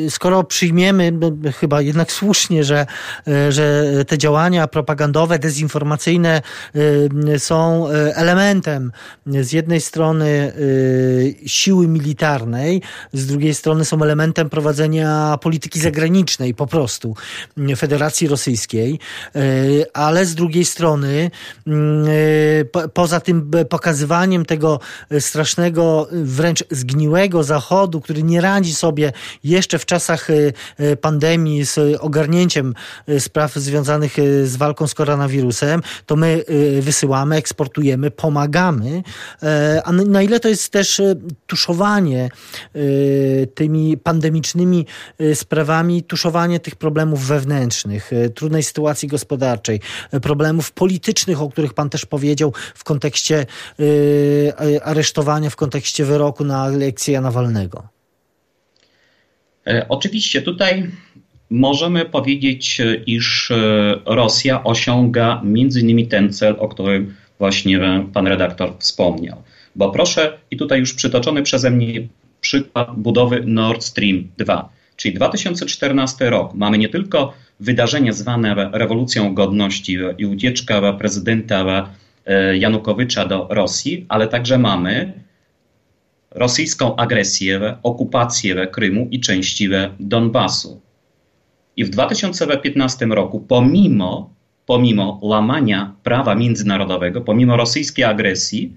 skoro 0.10 0.43
przyjmiemy, 0.43 1.12
no, 1.12 1.32
chyba 1.60 1.82
jednak 1.82 2.12
słusznie, 2.12 2.63
że, 2.63 2.86
że 3.50 3.86
te 4.08 4.17
działania 4.17 4.67
propagandowe, 4.67 5.39
dezinformacyjne 5.39 6.41
są 7.38 7.88
elementem 8.15 8.91
z 9.25 9.51
jednej 9.51 9.82
strony 9.82 10.53
siły 11.46 11.88
militarnej, 11.88 12.82
z 13.13 13.27
drugiej 13.27 13.53
strony 13.53 13.86
są 13.86 14.03
elementem 14.03 14.50
prowadzenia 14.50 15.38
polityki 15.41 15.79
zagranicznej 15.79 16.53
po 16.53 16.67
prostu 16.67 17.15
Federacji 17.77 18.27
Rosyjskiej, 18.27 19.00
ale 19.93 20.25
z 20.25 20.36
drugiej 20.36 20.65
strony 20.65 21.32
po, 22.72 22.90
poza 22.90 23.20
tym 23.20 23.52
pokazywaniem 23.70 24.46
tego 24.46 24.80
e, 25.10 25.22
strasznego, 25.22 26.08
e, 26.12 26.16
wręcz 26.24 26.63
zgniłego 26.72 27.44
Zachodu, 27.44 28.02
który 28.02 28.24
nie 28.24 28.42
radzi 28.42 28.76
sobie 28.76 29.12
jeszcze 29.44 29.80
w 29.80 29.86
czasach 29.86 30.28
e, 30.30 30.96
pandemii 30.98 31.66
z 31.66 31.80
ogarnięciem 32.00 32.74
spraw 33.20 33.54
związanych 33.54 34.16
z 34.44 34.56
walką 34.56 34.88
z 34.88 34.94
koronawirusem, 34.94 35.82
to 36.06 36.16
my 36.16 36.44
wysyłamy, 36.82 37.36
eksportujemy, 37.36 38.12
pomagamy. 38.12 39.04
A 39.84 39.92
na 39.92 40.22
ile 40.22 40.39
to 40.39 40.48
jest 40.48 40.70
też 40.70 41.02
tuszowanie 41.48 42.30
tymi 43.56 43.98
pandemicznymi 43.98 44.86
sprawami, 45.34 46.04
tuszowanie 46.04 46.60
tych 46.60 46.76
problemów 46.76 47.28
wewnętrznych, 47.28 48.12
trudnej 48.36 48.63
sytuacji 48.63 49.08
gospodarczej, 49.08 49.80
problemów 50.22 50.72
politycznych, 50.72 51.42
o 51.42 51.50
których 51.50 51.74
pan 51.74 51.89
też 51.89 52.06
powiedział, 52.06 52.42
powiedział 52.51 52.73
w 52.75 52.84
kontekście 52.84 53.45
y, 53.79 54.53
aresztowania, 54.84 55.49
w 55.49 55.56
kontekście 55.56 56.06
wyroku 56.06 56.43
na 56.43 56.62
Aleksieja 56.62 57.21
Nawalnego? 57.21 57.84
E, 59.67 59.86
oczywiście 59.89 60.41
tutaj 60.41 60.91
możemy 61.49 62.06
powiedzieć, 62.06 62.82
iż 63.06 63.51
e, 63.51 63.56
Rosja 64.06 64.63
osiąga 64.63 65.41
między 65.43 65.82
innymi 65.82 66.08
ten 66.08 66.34
cel, 66.34 66.56
o 66.60 66.67
którym 66.67 67.15
właśnie 67.39 67.79
pan 68.13 68.27
redaktor 68.27 68.73
wspomniał. 68.79 69.43
Bo 69.75 69.91
proszę, 69.91 70.38
i 70.51 70.58
tutaj 70.58 70.79
już 70.79 70.93
przytoczony 70.93 71.43
przeze 71.43 71.71
mnie 71.71 72.08
przykład 72.41 72.95
budowy 72.97 73.43
Nord 73.45 73.84
Stream 73.84 74.27
2, 74.38 74.69
czyli 74.95 75.13
2014 75.13 76.29
rok. 76.29 76.53
Mamy 76.53 76.77
nie 76.77 76.89
tylko 76.89 77.34
wydarzenia 77.60 78.13
zwane 78.13 78.69
rewolucją 78.73 79.34
godności 79.34 79.97
i 80.17 80.25
ucieczka 80.25 80.93
prezydenta 80.93 81.65
E, 81.65 82.03
Janukowycza 82.54 83.26
do 83.26 83.48
Rosji, 83.50 84.06
ale 84.10 84.28
także 84.28 84.58
mamy 84.58 85.14
rosyjską 86.32 86.96
agresję, 86.96 87.78
okupację 87.84 88.68
Krymu 88.68 89.08
i 89.12 89.20
części 89.20 89.70
Donbasu. 90.00 90.82
I 91.78 91.86
w 91.86 91.90
2015 91.90 93.06
roku, 93.06 93.40
pomimo, 93.40 94.34
pomimo 94.66 95.20
łamania 95.22 95.96
prawa 96.04 96.36
międzynarodowego, 96.36 97.22
pomimo 97.22 97.58
rosyjskiej 97.58 98.06
agresji, 98.06 98.76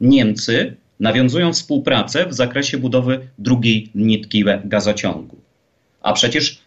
Niemcy 0.00 0.76
nawiązują 1.00 1.52
współpracę 1.52 2.26
w 2.26 2.34
zakresie 2.34 2.78
budowy 2.78 3.28
drugiej 3.38 3.90
nitki 3.94 4.44
gazociągu. 4.64 5.36
A 6.00 6.12
przecież 6.12 6.58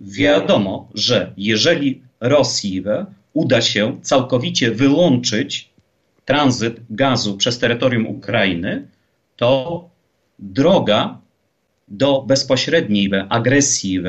wiadomo, 0.00 0.88
że 0.94 1.32
jeżeli 1.36 2.02
Rosji 2.20 2.82
uda 3.32 3.60
się 3.60 3.98
całkowicie 4.02 4.70
wyłączyć 4.70 5.70
tranzyt 6.24 6.80
gazu 6.90 7.36
przez 7.36 7.58
terytorium 7.58 8.06
Ukrainy, 8.06 8.88
to 9.36 9.88
droga 10.38 11.18
do 11.88 12.22
bezpośredniej 12.22 13.10
agresji 13.28 14.00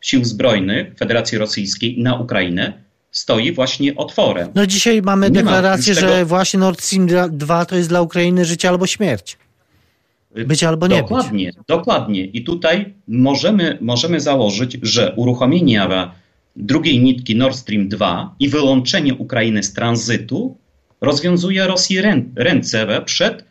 sił 0.00 0.24
zbrojnych 0.24 0.94
Federacji 0.98 1.38
Rosyjskiej 1.38 2.02
na 2.02 2.14
Ukrainę 2.14 2.72
stoi 3.10 3.52
właśnie 3.52 3.96
otworem. 3.96 4.48
No 4.54 4.66
dzisiaj 4.66 5.02
mamy 5.02 5.26
Nie 5.26 5.32
deklarację, 5.32 5.94
ma 5.94 6.00
tego... 6.00 6.12
że 6.12 6.24
właśnie 6.24 6.60
Nord 6.60 6.82
Stream 6.82 7.08
2 7.30 7.64
to 7.64 7.76
jest 7.76 7.88
dla 7.88 8.00
Ukrainy 8.00 8.44
życie 8.44 8.68
albo 8.68 8.86
śmierć. 8.86 9.38
Być 10.46 10.64
albo 10.64 10.86
nie 10.86 10.96
Dokładnie, 10.96 11.46
być. 11.46 11.56
dokładnie. 11.68 12.24
I 12.24 12.44
tutaj 12.44 12.94
możemy, 13.08 13.78
możemy 13.80 14.20
założyć, 14.20 14.78
że 14.82 15.12
uruchomienie 15.16 15.82
drugiej 16.56 17.00
nitki 17.00 17.36
Nord 17.36 17.56
Stream 17.56 17.88
2 17.88 18.34
i 18.40 18.48
wyłączenie 18.48 19.14
Ukrainy 19.14 19.62
z 19.62 19.72
tranzytu 19.72 20.56
rozwiązuje 21.00 21.66
Rosji 21.66 21.98
ręce 22.36 23.02
przed 23.04 23.44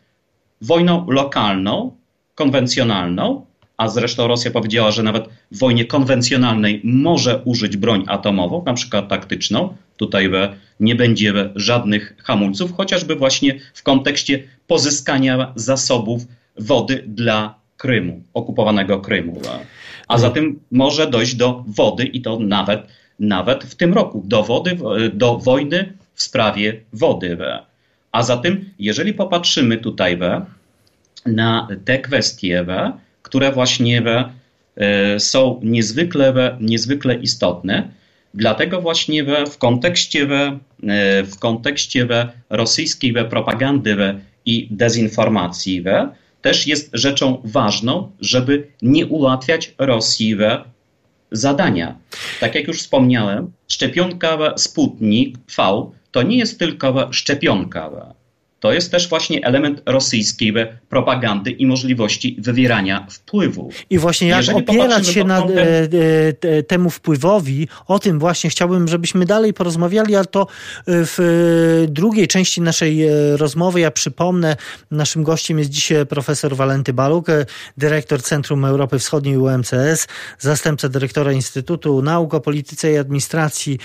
wojną 0.60 1.10
lokalną, 1.10 1.96
konwencjonalną, 2.34 3.46
a 3.76 3.88
zresztą 3.88 4.28
Rosja 4.28 4.50
powiedziała, 4.50 4.90
że 4.90 5.02
nawet 5.02 5.28
w 5.52 5.58
wojnie 5.58 5.84
konwencjonalnej 5.84 6.80
może 6.84 7.42
użyć 7.44 7.76
broń 7.76 8.04
atomową, 8.08 8.62
na 8.66 8.74
przykład 8.74 9.08
taktyczną. 9.08 9.76
Tutaj 9.96 10.30
nie 10.80 10.94
będzie 10.94 11.50
żadnych 11.54 12.16
hamulców, 12.18 12.72
chociażby 12.76 13.16
właśnie 13.16 13.60
w 13.74 13.82
kontekście 13.82 14.42
pozyskania 14.66 15.52
zasobów 15.56 16.22
wody 16.58 17.04
dla 17.06 17.54
Krymu, 17.76 18.22
okupowanego 18.34 19.00
Krymu. 19.00 19.40
A 20.08 20.18
zatem 20.18 20.60
może 20.70 21.10
dojść 21.10 21.34
do 21.34 21.64
wody 21.66 22.04
i 22.04 22.20
to 22.20 22.38
nawet, 22.38 22.86
nawet 23.20 23.64
w 23.64 23.74
tym 23.74 23.94
roku, 23.94 24.22
do 24.26 24.42
wody, 24.42 24.78
do 25.12 25.38
wojny 25.38 25.92
w 26.14 26.22
sprawie 26.22 26.80
wody. 26.92 27.38
A 28.12 28.22
zatem, 28.22 28.64
jeżeli 28.78 29.14
popatrzymy 29.14 29.76
tutaj 29.76 30.18
na 31.26 31.68
te 31.84 31.98
kwestie, 31.98 32.64
które 33.22 33.52
właśnie 33.52 34.02
są 35.18 35.60
niezwykle, 35.62 36.56
niezwykle 36.60 37.14
istotne. 37.14 37.88
Dlatego 38.34 38.80
właśnie 38.80 39.24
w 39.24 39.58
kontekście, 39.58 40.26
w 41.24 41.38
kontekście 41.38 42.08
rosyjskiej 42.50 43.14
propagandy 43.30 44.20
i 44.46 44.68
dezinformacji 44.70 45.84
też 46.46 46.66
jest 46.66 46.90
rzeczą 46.92 47.40
ważną, 47.44 48.10
żeby 48.20 48.68
nie 48.82 49.06
ułatwiać 49.06 49.74
Rosji 49.78 50.36
zadania. 51.32 51.98
Tak 52.40 52.54
jak 52.54 52.68
już 52.68 52.78
wspomniałem, 52.78 53.52
szczepionka 53.68 54.54
Sputnik 54.56 55.38
V 55.56 55.90
to 56.10 56.22
nie 56.22 56.38
jest 56.38 56.58
tylko 56.58 57.12
szczepionka 57.12 57.90
to 58.66 58.72
jest 58.72 58.90
też 58.90 59.08
właśnie 59.08 59.44
element 59.44 59.82
rosyjskiej 59.86 60.54
propagandy 60.88 61.50
i 61.50 61.66
możliwości 61.66 62.36
wywierania 62.38 63.06
wpływu. 63.10 63.70
I 63.90 63.98
właśnie 63.98 64.28
jak 64.28 64.38
Jeżeli 64.38 64.58
opierać 64.58 65.06
się 65.06 65.24
na. 65.24 65.38
E, 65.38 65.46
e, 66.58 66.62
temu 66.62 66.90
wpływowi, 66.90 67.68
o 67.86 67.98
tym 67.98 68.18
właśnie 68.18 68.50
chciałbym, 68.50 68.88
żebyśmy 68.88 69.24
dalej 69.26 69.54
porozmawiali, 69.54 70.16
ale 70.16 70.24
to 70.24 70.42
e, 70.42 70.46
w 70.86 71.86
drugiej 71.88 72.28
części 72.28 72.60
naszej 72.60 73.06
rozmowy. 73.36 73.80
Ja 73.80 73.90
przypomnę, 73.90 74.56
naszym 74.90 75.22
gościem 75.22 75.58
jest 75.58 75.70
dzisiaj 75.70 76.06
profesor 76.06 76.56
Walenty 76.56 76.92
Baluk, 76.92 77.26
dyrektor 77.76 78.22
Centrum 78.22 78.64
Europy 78.64 78.98
Wschodniej 78.98 79.36
UMCS, 79.36 80.06
zastępca 80.38 80.88
dyrektora 80.88 81.32
Instytutu 81.32 82.02
Nauk 82.02 82.34
o 82.34 82.40
Polityce 82.40 82.92
i 82.92 82.98
Administracji 82.98 83.78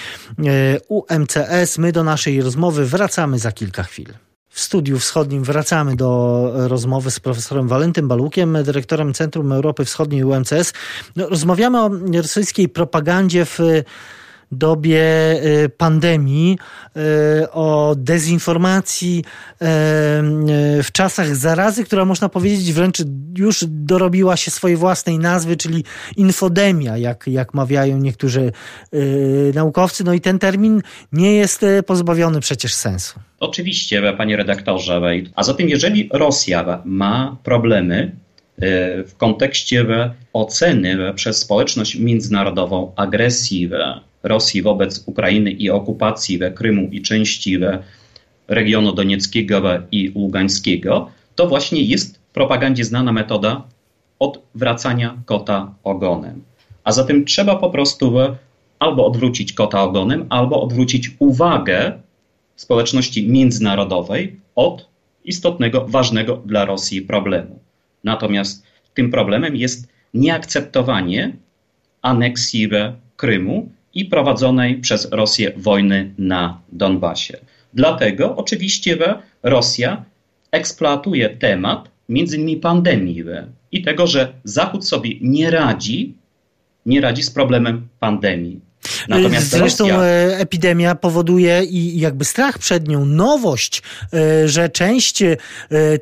UMCS. 0.88 1.78
My 1.78 1.92
do 1.92 2.04
naszej 2.04 2.42
rozmowy 2.42 2.86
wracamy 2.86 3.40
za 3.40 3.52
kilka 3.52 3.84
chwil. 3.84 4.31
W 4.52 4.60
studiu 4.60 5.00
wschodnim 5.00 5.44
wracamy 5.44 5.96
do 5.96 6.52
rozmowy 6.56 7.12
z 7.12 7.20
profesorem 7.20 7.68
Walentym 7.68 8.08
Balukiem, 8.08 8.58
dyrektorem 8.64 9.14
Centrum 9.14 9.52
Europy 9.52 9.86
Wschodniej 9.86 10.24
UMCS. 10.24 10.74
No, 11.16 11.30
rozmawiamy 11.30 11.82
o 11.82 11.90
rosyjskiej 12.16 12.70
propagandzie 12.70 13.46
w 13.46 13.60
dobie 14.52 15.02
y, 15.64 15.70
pandemii, 15.70 16.58
y, 17.42 17.52
o 17.52 17.96
dezinformacji 17.98 19.20
y, 19.20 19.26
w 20.84 20.88
czasach 20.92 21.36
zarazy, 21.36 21.84
która 21.84 22.06
można 22.06 22.30
powiedzieć 22.30 22.74
wręcz 22.74 22.98
już 23.38 23.66
dorobiła 23.68 24.38
się 24.38 24.52
swojej 24.52 24.78
własnej 24.78 25.20
nazwy, 25.20 25.58
czyli 25.58 25.84
infodemia, 26.18 26.98
jak, 26.98 27.28
jak 27.28 27.54
mawiają 27.54 27.98
niektórzy 27.98 28.52
naukowcy. 29.54 30.04
No 30.04 30.14
i 30.14 30.22
ten 30.22 30.40
termin 30.40 30.82
nie 31.12 31.36
jest 31.36 31.66
pozbawiony 31.86 32.40
przecież 32.40 32.74
sensu. 32.74 33.20
Oczywiście, 33.40 34.14
panie 34.18 34.38
redaktorze. 34.38 35.02
A 35.36 35.44
zatem, 35.44 35.70
jeżeli 35.70 36.10
Rosja 36.14 36.82
ma 36.86 37.38
problemy 37.44 38.16
w 39.08 39.12
kontekście 39.18 39.86
oceny 40.34 41.14
przez 41.16 41.38
społeczność 41.38 41.96
międzynarodową 41.96 42.94
agresji 42.96 43.70
Rosji 44.24 44.62
wobec 44.62 45.04
Ukrainy 45.06 45.52
i 45.52 45.70
okupacji 45.70 46.38
we 46.38 46.52
Krymu 46.52 46.90
i 46.92 47.02
części 47.02 47.58
we 47.58 47.84
regionu 48.48 48.94
donieckiego 48.94 49.62
i 49.92 50.12
ługańskiego, 50.16 51.12
to 51.36 51.48
właśnie 51.48 51.82
jest 51.82 52.20
propagandzie 52.34 52.86
znana 52.86 53.12
metoda 53.12 53.64
odwracania 54.20 55.18
kota 55.26 55.74
ogonem. 55.84 56.42
A 56.84 56.92
zatem 56.92 57.26
trzeba 57.26 57.56
po 57.56 57.70
prostu 57.70 58.14
albo 58.80 59.06
odwrócić 59.06 59.54
kota 59.54 59.84
ogonem, 59.84 60.26
albo 60.30 60.62
odwrócić 60.64 61.12
uwagę 61.20 62.00
społeczności 62.56 63.28
międzynarodowej 63.28 64.40
od 64.56 64.88
istotnego, 65.26 65.86
ważnego 65.88 66.38
dla 66.46 66.66
Rosji 66.66 67.02
problemu. 67.02 67.60
Natomiast 68.04 68.64
tym 68.94 69.12
problemem 69.12 69.56
jest 69.56 69.88
nieakceptowanie 70.14 71.36
aneksji 72.02 72.70
Krymu 73.18 73.70
i 73.94 74.06
prowadzonej 74.06 74.78
przez 74.78 75.12
Rosję 75.12 75.52
wojny 75.58 76.14
na 76.18 76.62
Donbasie. 76.72 77.38
Dlatego 77.74 78.36
oczywiście 78.36 78.98
Rosja 79.44 80.06
eksploatuje 80.52 81.30
temat 81.30 81.90
między 82.10 82.38
innymi 82.38 82.58
pandemii 82.58 83.24
i 83.72 83.82
tego, 83.82 84.08
że 84.08 84.34
Zachód 84.44 84.88
sobie 84.88 85.10
nie 85.22 85.52
radzi, 85.52 86.14
nie 86.86 87.02
radzi 87.02 87.24
z 87.24 87.32
problemem 87.32 87.88
pandemii. 88.00 88.60
Natomiast 89.08 89.50
Zresztą 89.50 89.88
Rosja... 89.88 90.04
E, 90.04 90.38
epidemia 90.38 90.96
powoduje 90.96 91.64
i 91.64 92.00
jakby 92.00 92.26
strach 92.26 92.60
przed 92.60 92.88
nią, 92.88 93.06
nowość, 93.06 93.82
e, 94.14 94.50
że 94.50 94.70
część 94.70 95.22
e, 95.22 95.38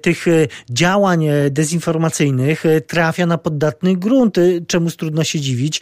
tych 0.02 0.26
działań 0.70 1.26
dezinformacyjnych 1.50 2.64
trafia 2.88 3.26
na 3.26 3.38
poddatny 3.38 3.96
grunt, 3.98 4.36
czemu 4.68 4.92
trudno 4.92 5.24
się 5.24 5.40
dziwić. 5.40 5.82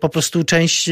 Po 0.00 0.08
prostu 0.08 0.44
część 0.44 0.90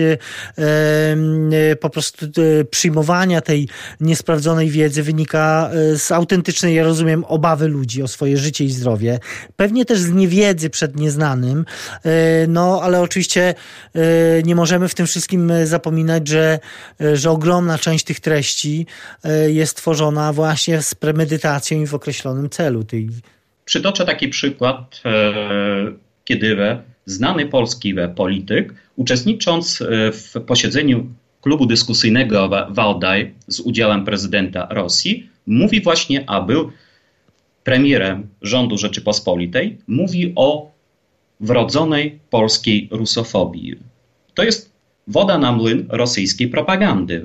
po 1.81 1.91
prostu 1.91 2.27
przyjmowania 2.71 3.41
tej 3.41 3.69
niesprawdzonej 4.01 4.71
wiedzy 4.71 5.03
wynika 5.03 5.71
z 5.97 6.12
autentycznej, 6.12 6.75
ja 6.75 6.85
rozumiem, 6.85 7.25
obawy 7.25 7.69
ludzi 7.69 8.03
o 8.03 8.09
swoje 8.09 8.37
życie 8.37 8.64
i 8.64 8.71
zdrowie. 8.71 9.19
Pewnie 9.57 9.85
też 9.85 10.01
z 10.01 10.11
niewiedzy 10.11 10.71
przed 10.71 10.97
nieznanym, 10.97 11.64
no 12.49 12.81
ale 12.83 13.01
oczywiście 13.01 13.55
nie 14.45 14.55
możemy 14.55 14.88
w 14.88 14.95
tym 14.95 15.07
wszystkim 15.07 15.18
wszystkim 15.19 15.51
e, 15.51 15.67
zapominać, 15.67 16.29
że, 16.29 16.59
e, 17.01 17.17
że 17.17 17.31
ogromna 17.31 17.79
część 17.79 18.05
tych 18.05 18.21
treści 18.21 18.87
e, 19.25 19.51
jest 19.51 19.77
tworzona 19.77 20.33
właśnie 20.33 20.83
z 20.83 20.95
premedytacją 20.95 21.83
i 21.83 21.87
w 21.87 21.95
określonym 21.95 22.51
celu. 22.51 22.85
Tej... 22.85 23.09
Przytoczę 23.65 24.05
taki 24.05 24.29
przykład, 24.29 25.03
kiedy 26.25 26.57
znany 27.07 27.47
polski 27.47 27.95
polityk, 28.17 28.75
uczestnicząc 28.97 29.83
w 30.13 30.41
posiedzeniu 30.47 31.07
klubu 31.41 31.67
dyskusyjnego 31.67 32.51
Waldaj 32.71 33.35
z 33.49 33.61
udziałem 33.61 34.05
prezydenta 34.05 34.69
Rosji, 34.71 35.29
mówi 35.47 35.81
właśnie, 35.81 36.25
a 36.27 36.41
był 36.41 36.73
premierem 37.65 38.29
rządu 38.43 38.79
Rzeczypospolitej, 38.79 39.79
mówi 39.87 40.33
o 40.37 40.71
wrodzonej 41.41 42.19
polskiej 42.31 42.89
rusofobii. 42.91 43.77
To 44.35 44.43
jest 44.43 44.78
woda 45.09 45.38
na 45.38 45.53
młyn 45.53 45.87
rosyjskiej 45.88 46.49
propagandy, 46.49 47.23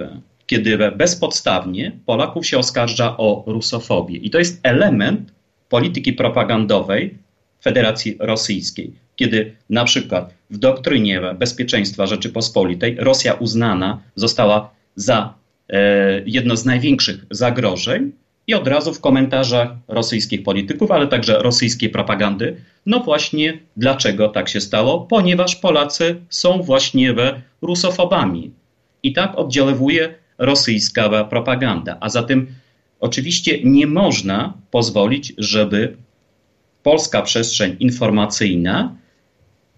kiedy 0.48 0.78
bezpodstawnie 0.96 1.92
Polaków 2.06 2.46
się 2.46 2.58
oskarża 2.58 3.18
o 3.18 3.44
rusofobię. 3.48 4.18
I 4.18 4.30
to 4.30 4.40
jest 4.40 4.60
element 4.64 5.34
polityki 5.70 6.14
propagandowej 6.14 7.18
Federacji 7.64 8.18
Rosyjskiej, 8.20 8.92
kiedy 9.16 9.56
na 9.70 9.84
przykład 9.84 10.34
w 10.50 10.58
doktrynie 10.58 11.22
bezpieczeństwa 11.40 12.06
Rzeczypospolitej 12.06 12.96
Rosja 13.00 13.34
uznana 13.34 14.00
została 14.16 14.70
za 14.96 15.34
e, 15.70 16.22
jedno 16.26 16.56
z 16.56 16.66
największych 16.66 17.26
zagrożeń, 17.32 18.12
i 18.48 18.54
od 18.54 18.68
razu 18.68 18.94
w 18.94 19.02
komentarzach 19.02 19.70
rosyjskich 19.88 20.44
polityków, 20.44 20.92
ale 20.92 21.08
także 21.08 21.40
rosyjskiej 21.40 21.90
propagandy, 21.90 22.56
no 22.86 23.00
właśnie 23.00 23.60
dlaczego 23.78 24.30
tak 24.30 24.50
się 24.50 24.62
stało? 24.62 25.02
Ponieważ 25.02 25.56
Polacy 25.56 26.16
są 26.30 26.62
właśnie 26.62 27.16
rusofobami. 27.62 28.52
I 29.04 29.14
tak 29.14 29.36
oddziaływuje 29.36 30.16
rosyjska 30.38 31.24
propaganda. 31.24 31.98
A 32.00 32.10
zatem 32.10 32.48
oczywiście 33.00 33.60
nie 33.64 33.88
można 33.88 34.54
pozwolić, 34.72 35.34
żeby 35.38 35.98
polska 36.84 37.22
przestrzeń 37.22 37.76
informacyjna 37.80 38.96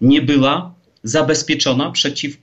nie 0.02 0.22
była 0.22 0.74
zabezpieczona 1.04 1.92
przeciw, 1.92 2.38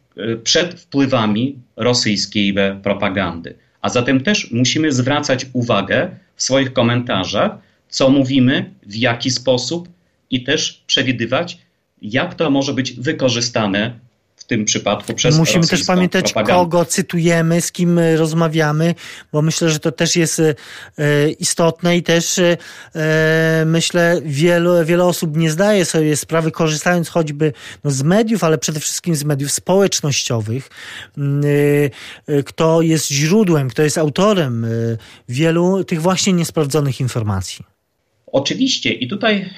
przed 0.45 0.81
wpływami 0.81 1.59
rosyjskiej 1.77 2.55
propagandy. 2.83 3.55
A 3.81 3.89
zatem 3.89 4.21
też 4.21 4.51
musimy 4.51 4.93
zwracać 4.93 5.47
uwagę 5.53 6.11
w 6.37 6.43
swoich 6.43 6.73
komentarzach, 6.73 7.53
co 7.89 8.11
mówimy, 8.11 8.75
w 8.87 8.97
jaki 8.97 9.31
sposób 9.31 9.89
i 10.33 10.45
też 10.45 10.83
przewidywać, 10.87 11.59
jak 12.03 12.35
to 12.35 12.51
może 12.51 12.75
być 12.75 12.93
wykorzystane 12.93 14.01
w 14.37 14.45
tym 14.45 14.65
przypadku 14.65 15.15
przez 15.15 15.39
Musimy 15.39 15.67
też 15.67 15.85
pamiętać, 15.85 16.25
propagandę. 16.25 16.53
kogo 16.53 16.85
cytujemy, 16.85 17.61
z 17.61 17.73
kim 17.73 17.99
e, 17.99 18.17
rozmawiamy, 18.17 18.95
bo 19.33 19.43
myślę, 19.43 19.71
że 19.71 19.79
to 19.79 19.93
też 19.93 20.17
jest 20.17 20.41
e, 20.41 20.55
istotne 21.31 21.97
i 21.97 22.03
też 22.03 22.39
e, 22.39 22.57
myślę, 23.67 24.21
wielu, 24.25 24.85
wiele 24.85 25.05
osób 25.05 25.37
nie 25.37 25.51
zdaje 25.51 25.85
sobie 25.85 26.17
sprawy, 26.17 26.51
korzystając 26.51 27.09
choćby 27.09 27.53
no, 27.85 27.91
z 27.91 28.03
mediów, 28.03 28.45
ale 28.45 28.59
przede 28.59 28.81
wszystkim 28.81 29.15
z 29.15 29.25
mediów 29.25 29.53
społecznościowych, 29.53 30.71
kto 32.45 32.83
jest 32.83 33.09
źródłem, 33.09 33.69
kto 33.69 33.83
jest 33.83 33.99
autorem 33.99 34.67
wielu 35.29 35.85
tych 35.85 36.03
właśnie 36.03 36.33
niesprawdzonych 36.33 37.01
informacji. 37.01 37.65
Oczywiście 38.27 38.93
i 38.93 39.09
tutaj 39.09 39.51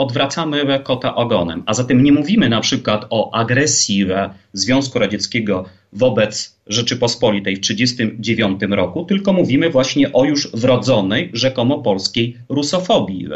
odwracamy 0.00 0.80
kota 0.82 1.14
ogonem. 1.14 1.62
A 1.66 1.74
zatem 1.74 2.02
nie 2.02 2.12
mówimy 2.12 2.48
na 2.48 2.60
przykład 2.60 3.06
o 3.10 3.34
agresji 3.34 4.06
Związku 4.52 4.98
Radzieckiego 4.98 5.64
wobec 5.92 6.56
Rzeczypospolitej 6.66 7.56
w 7.56 7.60
1939 7.60 8.76
roku, 8.76 9.04
tylko 9.04 9.32
mówimy 9.32 9.70
właśnie 9.70 10.12
o 10.12 10.24
już 10.24 10.52
wrodzonej, 10.54 11.30
rzekomo 11.32 11.78
polskiej 11.78 12.36
rusofobii. 12.48 13.28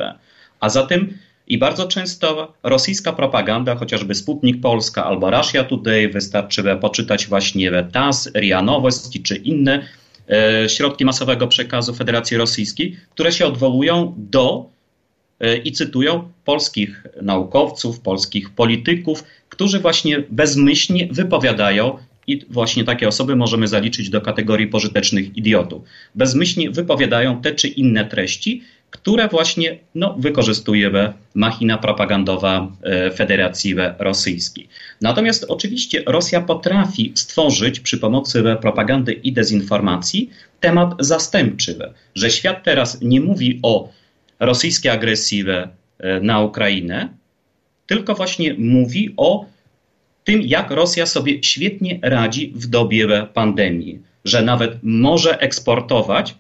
A 0.60 0.68
zatem 0.68 1.14
I 1.46 1.58
bardzo 1.58 1.88
często 1.88 2.54
rosyjska 2.62 3.12
propaganda, 3.12 3.74
chociażby 3.74 4.14
Sputnik 4.14 4.60
Polska 4.60 5.04
albo 5.04 5.30
Russia 5.30 5.64
Today, 5.64 6.08
wystarczy 6.08 6.62
poczytać 6.80 7.26
właśnie 7.26 7.84
TAS, 7.92 8.30
RIA 8.34 8.62
Nowości 8.62 9.22
czy 9.22 9.36
inne 9.36 9.86
e, 10.28 10.68
środki 10.68 11.04
masowego 11.04 11.48
przekazu 11.48 11.94
Federacji 11.94 12.36
Rosyjskiej, 12.36 12.96
które 13.10 13.32
się 13.32 13.46
odwołują 13.46 14.14
do 14.16 14.73
i 15.64 15.72
cytują 15.72 16.32
polskich 16.44 17.06
naukowców, 17.22 18.00
polskich 18.00 18.50
polityków, 18.50 19.24
którzy 19.48 19.80
właśnie 19.80 20.22
bezmyślnie 20.30 21.08
wypowiadają 21.10 21.98
i 22.26 22.40
właśnie 22.50 22.84
takie 22.84 23.08
osoby 23.08 23.36
możemy 23.36 23.68
zaliczyć 23.68 24.10
do 24.10 24.20
kategorii 24.20 24.66
pożytecznych 24.66 25.36
idiotów. 25.36 25.82
Bezmyślnie 26.14 26.70
wypowiadają 26.70 27.40
te 27.40 27.52
czy 27.52 27.68
inne 27.68 28.04
treści, 28.04 28.62
które 28.90 29.28
właśnie 29.28 29.78
no, 29.94 30.14
wykorzystuje 30.18 30.90
machina 31.34 31.78
propagandowa 31.78 32.72
e, 32.82 33.10
Federacji 33.10 33.74
Rosyjskiej. 33.98 34.68
Natomiast 35.00 35.44
oczywiście 35.48 36.02
Rosja 36.06 36.40
potrafi 36.40 37.12
stworzyć 37.14 37.80
przy 37.80 37.98
pomocy 37.98 38.42
propagandy 38.60 39.12
i 39.12 39.32
dezinformacji 39.32 40.30
temat 40.60 40.94
zastępczy, 40.98 41.78
że 42.14 42.30
świat 42.30 42.64
teraz 42.64 43.02
nie 43.02 43.20
mówi 43.20 43.60
o 43.62 43.88
rosyjskiej 44.40 44.90
agresji 44.90 45.44
e, 45.48 46.20
na 46.20 46.40
Ukrainę, 46.40 47.08
tylko 47.86 48.14
właśnie 48.14 48.54
mówi 48.58 49.14
o 49.16 49.46
tym, 50.24 50.42
jak 50.42 50.70
Rosja 50.70 51.06
sobie 51.06 51.42
świetnie 51.42 51.98
radzi 52.02 52.52
w 52.54 52.66
dobie 52.66 53.26
pandemii, 53.34 54.00
że 54.24 54.42
nawet 54.42 54.78
może 54.82 55.38
eksportować 55.38 56.34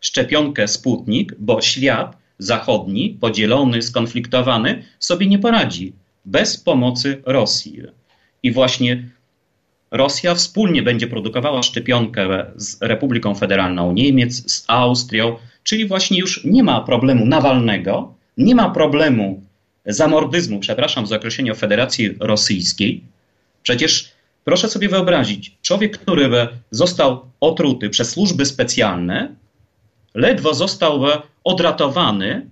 szczepionkę 0.00 0.68
Sputnik, 0.68 1.34
bo 1.38 1.60
świat 1.60 2.16
zachodni, 2.38 3.16
podzielony, 3.20 3.82
skonfliktowany, 3.82 4.82
sobie 4.98 5.26
nie 5.26 5.38
poradzi 5.38 5.92
bez 6.24 6.56
pomocy 6.56 7.22
Rosji. 7.26 7.82
I 8.42 8.52
właśnie 8.52 9.08
Rosja 9.90 10.34
wspólnie 10.34 10.82
będzie 10.82 11.06
produkowała 11.06 11.62
szczepionkę 11.62 12.46
z 12.56 12.82
Republiką 12.82 13.34
Federalną 13.34 13.92
Niemiec, 13.92 14.52
z 14.52 14.64
Austrią, 14.66 15.36
czyli 15.68 15.86
właśnie 15.86 16.18
już 16.18 16.44
nie 16.44 16.62
ma 16.62 16.80
problemu 16.80 17.26
Nawalnego, 17.26 18.14
nie 18.36 18.54
ma 18.54 18.70
problemu 18.70 19.42
zamordyzmu, 19.86 20.60
przepraszam 20.60 21.06
za 21.06 21.16
określenie 21.16 21.54
Federacji 21.54 22.14
Rosyjskiej. 22.20 23.04
Przecież 23.62 24.12
proszę 24.44 24.68
sobie 24.68 24.88
wyobrazić, 24.88 25.56
człowiek, 25.62 25.98
który 25.98 26.30
został 26.70 27.20
otruty 27.40 27.90
przez 27.90 28.10
służby 28.10 28.46
specjalne, 28.46 29.34
ledwo 30.14 30.54
został 30.54 31.04
odratowany 31.44 32.46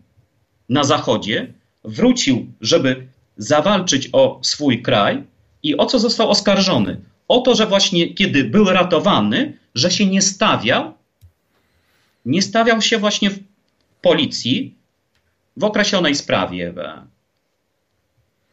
na 0.68 0.84
zachodzie, 0.84 1.52
wrócił, 1.84 2.46
żeby 2.60 3.06
zawalczyć 3.36 4.08
o 4.12 4.40
swój 4.42 4.82
kraj 4.82 5.22
i 5.62 5.76
o 5.76 5.86
co 5.86 5.98
został 5.98 6.30
oskarżony? 6.30 7.00
O 7.28 7.40
to, 7.40 7.54
że 7.54 7.66
właśnie 7.66 8.14
kiedy 8.14 8.44
był 8.44 8.64
ratowany, 8.64 9.58
że 9.74 9.90
się 9.90 10.06
nie 10.06 10.22
stawiał, 10.22 10.96
nie 12.26 12.42
stawiał 12.42 12.82
się 12.82 12.98
właśnie 12.98 13.30
w 13.30 13.38
policji 14.02 14.74
w 15.56 15.64
określonej 15.64 16.14
sprawie. 16.14 16.74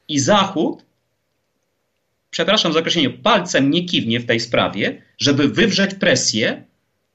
I 0.08 0.20
Zachód, 0.20 0.86
przepraszam 2.30 2.74
za 2.74 2.80
określenie, 2.80 3.10
palcem 3.10 3.70
nie 3.70 3.86
kiwnie 3.86 4.20
w 4.20 4.26
tej 4.26 4.40
sprawie, 4.40 5.02
żeby 5.18 5.48
wywrzeć 5.48 5.96
presję 5.96 6.64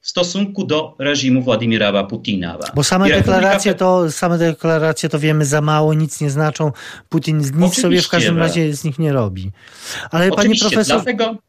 w 0.00 0.08
stosunku 0.08 0.64
do 0.64 0.96
reżimu 0.98 1.42
Władimira 1.42 2.04
Putina. 2.04 2.58
Bo 2.74 2.84
same 2.84 3.08
deklaracje, 3.08 3.74
to, 3.74 4.12
same 4.12 4.38
deklaracje 4.38 5.08
to 5.08 5.18
wiemy 5.18 5.44
za 5.44 5.60
mało, 5.60 5.94
nic 5.94 6.20
nie 6.20 6.30
znaczą. 6.30 6.72
Putin 7.08 7.38
nic 7.38 7.48
Oczywiście, 7.48 7.82
sobie 7.82 8.02
w 8.02 8.08
każdym 8.08 8.38
razie 8.38 8.74
z 8.74 8.84
nich 8.84 8.98
nie 8.98 9.12
robi. 9.12 9.50
Ale 10.10 10.30
Oczywiście, 10.30 10.64
panie 10.64 10.70
profesor... 10.70 10.96
Dlatego, 10.96 11.47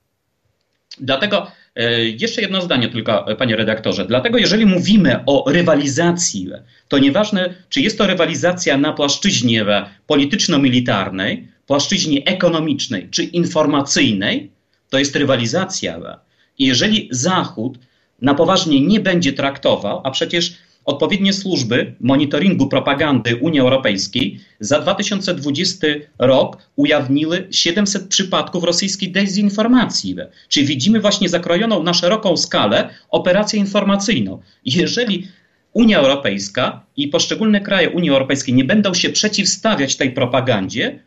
dlatego 0.99 1.51
e, 1.75 2.03
jeszcze 2.03 2.41
jedno 2.41 2.61
zdanie 2.61 2.89
tylko, 2.89 3.31
e, 3.31 3.35
panie 3.35 3.55
redaktorze. 3.55 4.05
Dlatego 4.05 4.37
jeżeli 4.37 4.65
mówimy 4.65 5.19
o 5.25 5.51
rywalizacji, 5.51 6.49
to 6.87 6.99
nieważne, 6.99 7.53
czy 7.69 7.81
jest 7.81 7.97
to 7.97 8.07
rywalizacja 8.07 8.77
na 8.77 8.93
płaszczyźnie 8.93 9.65
polityczno-militarnej, 10.07 11.47
płaszczyźnie 11.67 12.25
ekonomicznej 12.25 13.09
czy 13.11 13.23
informacyjnej, 13.23 14.51
to 14.89 14.99
jest 14.99 15.15
rywalizacja. 15.15 16.19
I 16.59 16.65
jeżeli 16.65 17.07
Zachód 17.11 17.79
na 18.21 18.33
poważnie 18.33 18.81
nie 18.81 18.99
będzie 18.99 19.33
traktował, 19.33 20.01
a 20.03 20.11
przecież 20.11 20.53
odpowiednie 20.89 21.33
służby 21.33 21.95
monitoringu 21.99 22.67
propagandy 22.67 23.35
Unii 23.35 23.59
Europejskiej 23.59 24.39
za 24.59 24.79
2020 24.79 25.87
rok 26.19 26.57
ujawniły 26.75 27.47
700 27.51 28.07
przypadków 28.07 28.63
rosyjskiej 28.63 29.11
dezinformacji. 29.11 30.15
Czyli 30.47 30.65
widzimy 30.65 30.99
właśnie 30.99 31.29
zakrojoną 31.29 31.83
na 31.83 31.93
szeroką 31.93 32.37
skalę 32.37 32.89
operację 33.09 33.59
informacyjną. 33.59 34.41
Jeżeli 34.65 35.27
Unia 35.73 35.99
Europejska 35.99 36.85
i 36.97 37.07
poszczególne 37.07 37.61
kraje 37.61 37.89
Unii 37.89 38.09
Europejskiej 38.09 38.55
nie 38.55 38.65
będą 38.65 38.93
się 38.93 39.09
przeciwstawiać 39.09 39.95
tej 39.95 40.11
propagandzie, 40.11 40.99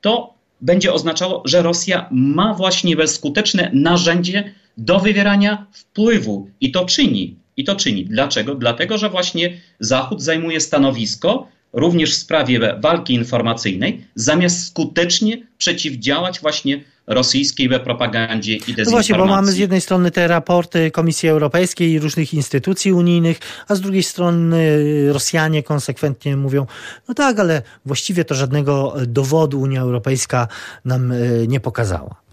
to 0.00 0.34
będzie 0.60 0.92
oznaczało, 0.92 1.42
że 1.44 1.62
Rosja 1.62 2.08
ma 2.10 2.54
właśnie 2.54 3.06
skuteczne 3.06 3.70
narzędzie 3.74 4.52
do 4.76 5.00
wywierania 5.00 5.66
wpływu 5.72 6.50
i 6.60 6.72
to 6.72 6.84
czyni. 6.84 7.39
I 7.60 7.64
to 7.64 7.76
czyni. 7.76 8.04
Dlaczego? 8.04 8.54
Dlatego, 8.54 8.98
że 8.98 9.10
właśnie 9.10 9.60
Zachód 9.80 10.22
zajmuje 10.22 10.60
stanowisko 10.60 11.48
również 11.72 12.12
w 12.12 12.18
sprawie 12.18 12.60
walki 12.80 13.14
informacyjnej, 13.14 14.04
zamiast 14.14 14.66
skutecznie 14.66 15.46
przeciwdziałać 15.58 16.40
właśnie 16.40 16.84
rosyjskiej 17.06 17.68
propagandzie 17.68 18.52
i 18.52 18.58
dezinformacji. 18.58 18.84
No 18.84 18.90
właśnie, 18.90 19.14
bo 19.14 19.26
mamy 19.26 19.52
z 19.52 19.56
jednej 19.56 19.80
strony 19.80 20.10
te 20.10 20.28
raporty 20.28 20.90
Komisji 20.90 21.28
Europejskiej 21.28 21.90
i 21.92 21.98
różnych 21.98 22.34
instytucji 22.34 22.92
unijnych, 22.92 23.38
a 23.68 23.74
z 23.74 23.80
drugiej 23.80 24.02
strony 24.02 24.78
Rosjanie 25.12 25.62
konsekwentnie 25.62 26.36
mówią, 26.36 26.66
no 27.08 27.14
tak, 27.14 27.38
ale 27.38 27.62
właściwie 27.86 28.24
to 28.24 28.34
żadnego 28.34 28.94
dowodu 29.06 29.60
Unia 29.60 29.80
Europejska 29.80 30.48
nam 30.84 31.12
e, 31.12 31.16
nie 31.46 31.60
pokazała. 31.60 32.29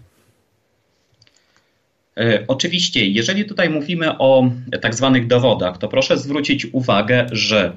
E, 2.18 2.44
oczywiście, 2.48 3.06
jeżeli 3.06 3.44
tutaj 3.44 3.70
mówimy 3.70 4.18
o 4.18 4.50
tak 4.80 4.94
zwanych 4.94 5.26
dowodach, 5.26 5.78
to 5.78 5.88
proszę 5.88 6.18
zwrócić 6.18 6.66
uwagę, 6.72 7.26
że 7.32 7.72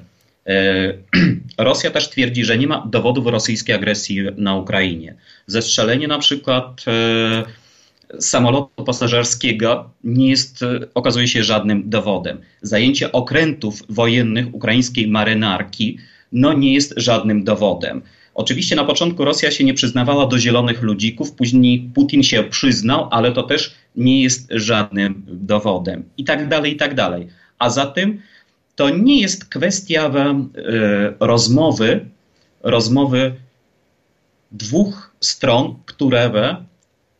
e, 0.46 0.94
Rosja 1.58 1.90
też 1.90 2.08
twierdzi, 2.08 2.44
że 2.44 2.58
nie 2.58 2.66
ma 2.66 2.86
dowodów 2.90 3.26
rosyjskiej 3.26 3.74
agresji 3.74 4.18
na 4.36 4.56
Ukrainie. 4.56 5.14
Zestrzelenie 5.46 6.08
na 6.08 6.18
przykład 6.18 6.84
e, 6.86 8.20
samolotu 8.20 8.84
pasażerskiego 8.84 9.90
nie 10.04 10.28
jest, 10.28 10.60
okazuje 10.94 11.28
się, 11.28 11.44
żadnym 11.44 11.90
dowodem. 11.90 12.40
Zajęcie 12.62 13.12
okrętów 13.12 13.82
wojennych 13.88 14.54
ukraińskiej 14.54 15.08
marynarki 15.08 15.98
no, 16.32 16.52
nie 16.52 16.74
jest 16.74 16.94
żadnym 16.96 17.44
dowodem. 17.44 18.02
Oczywiście 18.34 18.76
na 18.76 18.84
początku 18.84 19.24
Rosja 19.24 19.50
się 19.50 19.64
nie 19.64 19.74
przyznawała 19.74 20.26
do 20.26 20.38
zielonych 20.38 20.82
ludzików, 20.82 21.32
później 21.32 21.90
Putin 21.94 22.22
się 22.22 22.44
przyznał, 22.44 23.08
ale 23.10 23.32
to 23.32 23.42
też 23.42 23.74
nie 23.96 24.22
jest 24.22 24.48
żadnym 24.50 25.22
dowodem. 25.26 26.04
I 26.16 26.24
tak 26.24 26.48
dalej, 26.48 26.72
i 26.72 26.76
tak 26.76 26.94
dalej. 26.94 27.28
A 27.58 27.70
zatem 27.70 28.20
to 28.76 28.90
nie 28.90 29.20
jest 29.20 29.44
kwestia 29.44 30.06
e, 30.06 30.42
rozmowy, 31.20 32.06
rozmowy 32.62 33.34
dwóch 34.52 35.14
stron, 35.20 35.74
które 35.86 36.30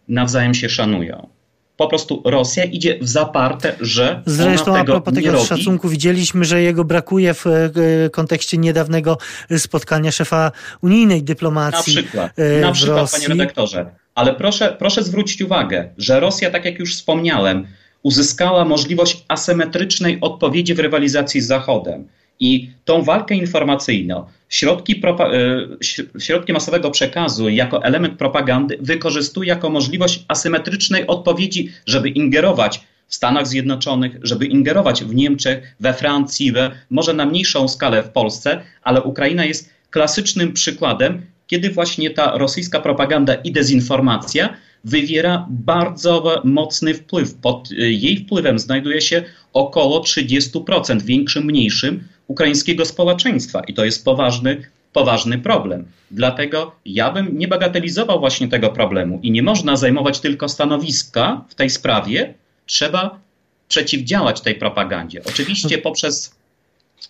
nawzajem 0.08 0.54
się 0.54 0.68
szanują 0.68 1.28
po 1.76 1.88
prostu 1.88 2.22
Rosja 2.24 2.64
idzie 2.64 2.98
w 3.00 3.08
zaparte, 3.08 3.76
że 3.80 4.22
Zresztą 4.26 4.76
a 4.76 4.84
propos 4.84 5.14
tego 5.14 5.32
robi. 5.32 5.46
szacunku 5.46 5.88
widzieliśmy, 5.88 6.44
że 6.44 6.62
jego 6.62 6.84
brakuje 6.84 7.34
w 7.34 7.46
e, 7.46 8.10
kontekście 8.10 8.58
niedawnego 8.58 9.18
spotkania 9.58 10.10
szefa 10.10 10.52
unijnej 10.82 11.22
dyplomacji. 11.22 11.94
Na 11.96 12.02
przykład, 12.02 12.32
e, 12.38 12.60
na 12.60 12.72
przykład 12.72 12.98
Rosji. 12.98 13.16
panie 13.18 13.28
redaktorze. 13.28 13.86
Ale 14.14 14.34
proszę, 14.34 14.76
proszę 14.78 15.02
zwrócić 15.02 15.42
uwagę, 15.42 15.88
że 15.98 16.20
Rosja, 16.20 16.50
tak 16.50 16.64
jak 16.64 16.78
już 16.78 16.94
wspomniałem, 16.94 17.66
uzyskała 18.02 18.64
możliwość 18.64 19.24
asymetrycznej 19.28 20.18
odpowiedzi 20.20 20.74
w 20.74 20.78
rywalizacji 20.78 21.40
z 21.40 21.46
Zachodem. 21.46 22.08
I 22.42 22.70
tą 22.84 23.02
walkę 23.02 23.34
informacyjną, 23.34 24.24
środki, 24.48 25.02
e, 25.04 26.20
środki 26.20 26.52
masowego 26.52 26.90
przekazu 26.90 27.48
jako 27.48 27.84
element 27.84 28.18
propagandy 28.18 28.78
wykorzystuje 28.80 29.48
jako 29.48 29.70
możliwość 29.70 30.24
asymetrycznej 30.28 31.06
odpowiedzi, 31.06 31.70
żeby 31.86 32.08
ingerować 32.08 32.80
w 33.06 33.14
Stanach 33.14 33.46
Zjednoczonych, 33.46 34.16
żeby 34.22 34.46
ingerować 34.46 35.04
w 35.04 35.14
Niemczech, 35.14 35.76
we 35.80 35.94
Francji, 35.94 36.52
we, 36.52 36.70
może 36.90 37.14
na 37.14 37.26
mniejszą 37.26 37.68
skalę 37.68 38.02
w 38.02 38.08
Polsce, 38.08 38.60
ale 38.82 39.02
Ukraina 39.02 39.44
jest 39.44 39.70
klasycznym 39.90 40.52
przykładem, 40.52 41.22
kiedy 41.46 41.70
właśnie 41.70 42.10
ta 42.10 42.38
rosyjska 42.38 42.80
propaganda 42.80 43.34
i 43.34 43.52
dezinformacja 43.52 44.56
wywiera 44.84 45.46
bardzo 45.50 46.42
mocny 46.44 46.94
wpływ. 46.94 47.34
Pod 47.34 47.70
jej 47.70 48.16
wpływem 48.16 48.58
znajduje 48.58 49.00
się 49.00 49.22
około 49.52 50.00
30%, 50.00 51.02
większym, 51.02 51.44
mniejszym, 51.44 52.08
ukraińskiego 52.32 52.84
społeczeństwa. 52.84 53.62
I 53.68 53.74
to 53.74 53.84
jest 53.84 54.04
poważny 54.04 54.62
poważny 54.92 55.38
problem. 55.38 55.84
Dlatego 56.10 56.72
ja 56.84 57.12
bym 57.12 57.38
nie 57.38 57.48
bagatelizował 57.48 58.20
właśnie 58.20 58.48
tego 58.48 58.70
problemu 58.70 59.20
i 59.22 59.30
nie 59.30 59.42
można 59.42 59.76
zajmować 59.76 60.20
tylko 60.20 60.48
stanowiska 60.48 61.44
w 61.48 61.54
tej 61.54 61.70
sprawie. 61.70 62.34
Trzeba 62.66 63.20
przeciwdziałać 63.68 64.40
tej 64.40 64.54
propagandzie. 64.54 65.20
Oczywiście 65.24 65.78
poprzez 65.78 66.36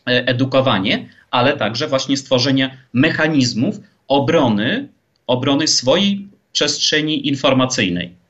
e, 0.07 0.27
edukowanie, 0.27 1.09
ale 1.31 1.57
także 1.57 1.89
właśnie 1.89 2.17
stworzenie 2.17 2.79
mechanizmów 2.93 3.81
obrony, 4.09 4.89
obrony 5.27 5.69
swojej 5.69 6.29
przestrzeni 6.53 7.29
informacyjnej. 7.29 8.22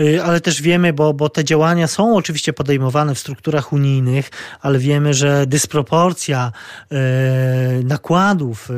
Y, 0.00 0.22
ale 0.22 0.40
też 0.40 0.62
wiemy, 0.62 0.92
bo, 0.92 1.14
bo 1.14 1.28
te 1.28 1.44
działania 1.44 1.86
są 1.86 2.16
oczywiście 2.16 2.52
podejmowane 2.52 3.14
w 3.14 3.18
strukturach 3.18 3.72
unijnych, 3.72 4.30
ale 4.60 4.78
wiemy, 4.78 5.14
że 5.14 5.46
dysproporcja 5.46 6.52
y, 6.92 6.96
nakładów, 7.84 8.70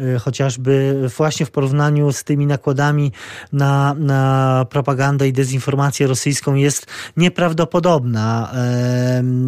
y, 0.00 0.18
chociażby 0.18 0.94
właśnie 1.16 1.46
w 1.46 1.50
porównaniu 1.50 2.12
z 2.12 2.24
tymi 2.24 2.46
nakładami 2.46 3.12
na, 3.52 3.94
na 3.98 4.66
propagandę 4.70 5.28
i 5.28 5.32
dezinformację 5.32 6.06
rosyjską 6.06 6.54
jest 6.54 6.86
nieprawdopodobna. 7.16 8.52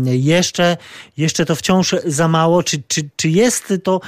Jeszcze, 0.05 0.77
jeszcze 1.17 1.47
to 1.47 1.57
wciąż 1.57 1.95
za 2.07 2.29
mało. 2.29 2.63
Czy, 2.63 2.83
czy, 2.89 3.11
czy 3.17 3.29
jest 3.29 3.73
to 3.85 4.01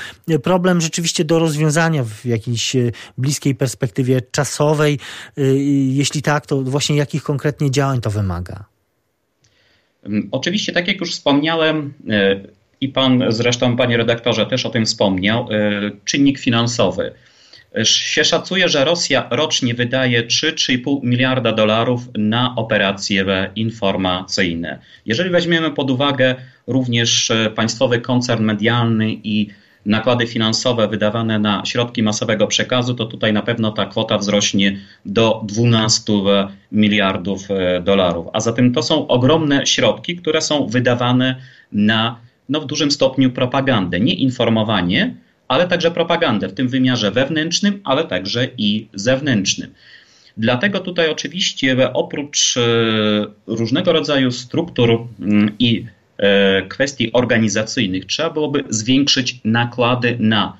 problem 0.42 0.80
rzeczywiście 0.80 1.24
do 1.24 1.38
rozwiązania 1.38 2.04
w 2.04 2.24
jakiejś 2.24 2.76
bliskiej 3.18 3.54
perspektywie 3.54 4.22
czasowej? 4.22 4.98
Jeśli 5.86 6.22
tak, 6.22 6.46
to 6.46 6.63
właśnie 6.70 6.96
jakich 6.96 7.22
konkretnie 7.22 7.70
działań 7.70 8.00
to 8.00 8.10
wymaga? 8.10 8.64
Mm, 10.04 10.28
oczywiście, 10.32 10.72
tak 10.72 10.88
jak 10.88 11.00
już 11.00 11.12
wspomniałem, 11.12 11.94
e, 12.10 12.40
i 12.80 12.88
pan 12.88 13.24
zresztą, 13.28 13.76
panie 13.76 13.96
redaktorze, 13.96 14.46
też 14.46 14.66
o 14.66 14.70
tym 14.70 14.86
wspomniał, 14.86 15.48
e, 15.50 15.90
czynnik 16.04 16.38
finansowy. 16.38 17.12
Się 17.84 18.24
szacuje, 18.24 18.68
że 18.68 18.84
Rosja 18.84 19.28
rocznie 19.30 19.74
wydaje 19.74 20.26
3-3,5 20.26 21.00
miliarda 21.02 21.52
dolarów 21.52 22.00
na 22.18 22.54
operacje 22.56 23.50
informacyjne. 23.56 24.78
Jeżeli 25.06 25.30
weźmiemy 25.30 25.70
pod 25.70 25.90
uwagę 25.90 26.34
również 26.66 27.30
e, 27.30 27.50
państwowy 27.50 28.00
koncern 28.00 28.44
medialny 28.44 29.12
i 29.12 29.48
nakłady 29.86 30.26
finansowe 30.26 30.88
wydawane 30.88 31.38
na 31.38 31.62
środki 31.66 32.02
masowego 32.02 32.46
przekazu, 32.46 32.94
to 32.94 33.04
tutaj 33.04 33.32
na 33.32 33.42
pewno 33.42 33.72
ta 33.72 33.86
kwota 33.86 34.18
wzrośnie 34.18 34.78
do 35.06 35.42
12 35.44 36.12
miliardów 36.72 37.50
e, 37.50 37.82
dolarów. 37.82 38.26
A 38.32 38.40
zatem 38.40 38.72
to 38.72 38.82
są 38.82 39.06
ogromne 39.06 39.66
środki, 39.66 40.16
które 40.16 40.40
są 40.40 40.66
wydawane 40.66 41.36
na 41.72 42.18
no, 42.48 42.60
w 42.60 42.66
dużym 42.66 42.90
stopniu 42.90 43.30
propagandę, 43.30 44.00
nie 44.00 44.14
informowanie, 44.14 45.14
ale 45.48 45.68
także 45.68 45.90
propagandę 45.90 46.48
w 46.48 46.54
tym 46.54 46.68
wymiarze 46.68 47.10
wewnętrznym, 47.10 47.80
ale 47.84 48.04
także 48.04 48.48
i 48.58 48.88
zewnętrznym. 48.94 49.70
Dlatego 50.36 50.80
tutaj 50.80 51.10
oczywiście 51.10 51.92
oprócz 51.92 52.56
e, 52.56 52.60
różnego 53.46 53.92
rodzaju 53.92 54.30
struktur 54.30 55.06
mm, 55.20 55.50
i 55.58 55.84
E, 55.86 55.93
kwestii 56.68 57.12
organizacyjnych 57.12 58.06
trzeba 58.06 58.30
byłoby 58.30 58.64
zwiększyć 58.68 59.40
nakłady 59.44 60.16
na 60.20 60.56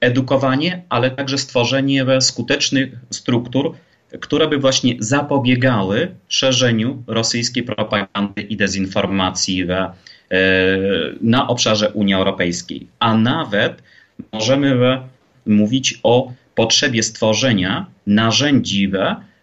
edukowanie, 0.00 0.82
ale 0.88 1.10
także 1.10 1.38
stworzenie 1.38 2.20
skutecznych 2.20 2.92
struktur, 3.10 3.74
które 4.20 4.48
by 4.48 4.58
właśnie 4.58 4.94
zapobiegały 4.98 6.14
szerzeniu 6.28 7.02
rosyjskiej 7.06 7.62
propagandy 7.62 8.42
i 8.42 8.56
dezinformacji 8.56 9.66
e, 9.70 9.92
na 11.20 11.48
obszarze 11.48 11.90
Unii 11.90 12.14
Europejskiej. 12.14 12.86
A 12.98 13.14
nawet 13.14 13.82
możemy 14.32 14.98
mówić 15.46 16.00
o 16.02 16.32
potrzebie 16.54 17.02
stworzenia 17.02 17.86
narzędzi 18.06 18.92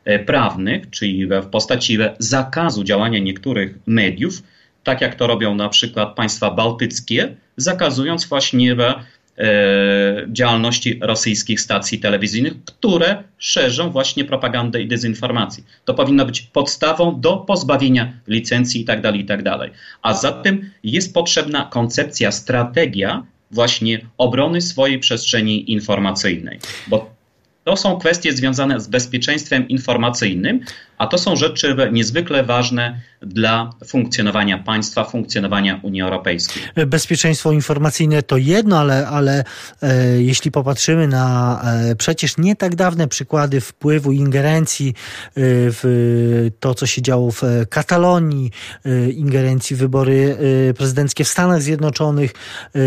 e, 0.06 0.20
prawnych, 0.20 0.90
czyli 0.90 1.28
w 1.28 1.46
postaci 1.52 1.98
zakazu 2.20 2.84
działania 2.84 3.20
niektórych 3.20 3.76
mediów, 3.88 4.44
tak 4.88 5.02
jak 5.02 5.16
to 5.16 5.28
robią 5.28 5.56
na 5.56 5.70
przykład 5.70 6.16
państwa 6.16 6.52
bałtyckie, 6.52 7.36
zakazując 7.58 8.26
właśnie 8.26 8.76
e, 8.76 10.26
działalności 10.28 11.00
rosyjskich 11.02 11.62
stacji 11.62 12.00
telewizyjnych, 12.00 12.54
które 12.66 13.24
szerzą 13.38 13.90
właśnie 13.90 14.26
propagandę 14.26 14.82
i 14.82 14.88
dezinformację. 14.88 15.64
To 15.86 15.94
powinno 15.94 16.26
być 16.26 16.42
podstawą 16.42 17.22
do 17.22 17.38
pozbawienia 17.38 18.14
licencji 18.28 18.82
itd. 18.82 19.02
Tak 19.02 19.16
itd. 19.16 19.44
Tak 19.44 19.72
A 20.02 20.14
zatem 20.14 20.70
jest 20.84 21.14
potrzebna 21.14 21.68
koncepcja, 21.72 22.32
strategia 22.32 23.24
właśnie 23.52 24.00
obrony 24.18 24.62
swojej 24.62 25.00
przestrzeni 25.00 25.72
informacyjnej, 25.72 26.60
bo 26.88 27.18
to 27.64 27.78
są 27.78 27.98
kwestie 28.00 28.34
związane 28.34 28.80
z 28.80 28.88
bezpieczeństwem 28.88 29.68
informacyjnym, 29.68 30.60
a 30.98 31.08
to 31.08 31.18
są 31.18 31.36
rzeczy 31.36 31.76
niezwykle 31.92 32.44
ważne 32.44 33.02
dla 33.22 33.70
funkcjonowania 33.88 34.58
państwa, 34.58 35.04
funkcjonowania 35.04 35.80
Unii 35.84 36.02
Europejskiej. 36.02 36.64
Bezpieczeństwo 36.88 37.52
informacyjne 37.52 38.24
to 38.24 38.38
jedno, 38.38 38.80
ale, 38.80 39.08
ale 39.08 39.44
e, 39.82 40.22
jeśli 40.22 40.52
popatrzymy 40.52 41.08
na 41.08 41.62
e, 41.64 41.96
przecież 41.96 42.38
nie 42.38 42.56
tak 42.56 42.76
dawne 42.76 43.08
przykłady 43.08 43.62
wpływu, 43.62 44.12
ingerencji 44.12 44.90
e, 44.90 44.94
w 45.36 46.50
to, 46.60 46.74
co 46.74 46.86
się 46.86 47.02
działo 47.02 47.32
w 47.32 47.42
Katalonii, 47.70 48.52
e, 48.86 49.10
ingerencji 49.10 49.76
w 49.76 49.80
wybory 49.80 50.38
e, 50.70 50.74
prezydenckie 50.74 51.24
w 51.24 51.28
Stanach 51.28 51.62
Zjednoczonych, 51.62 52.32
e, 52.76 52.80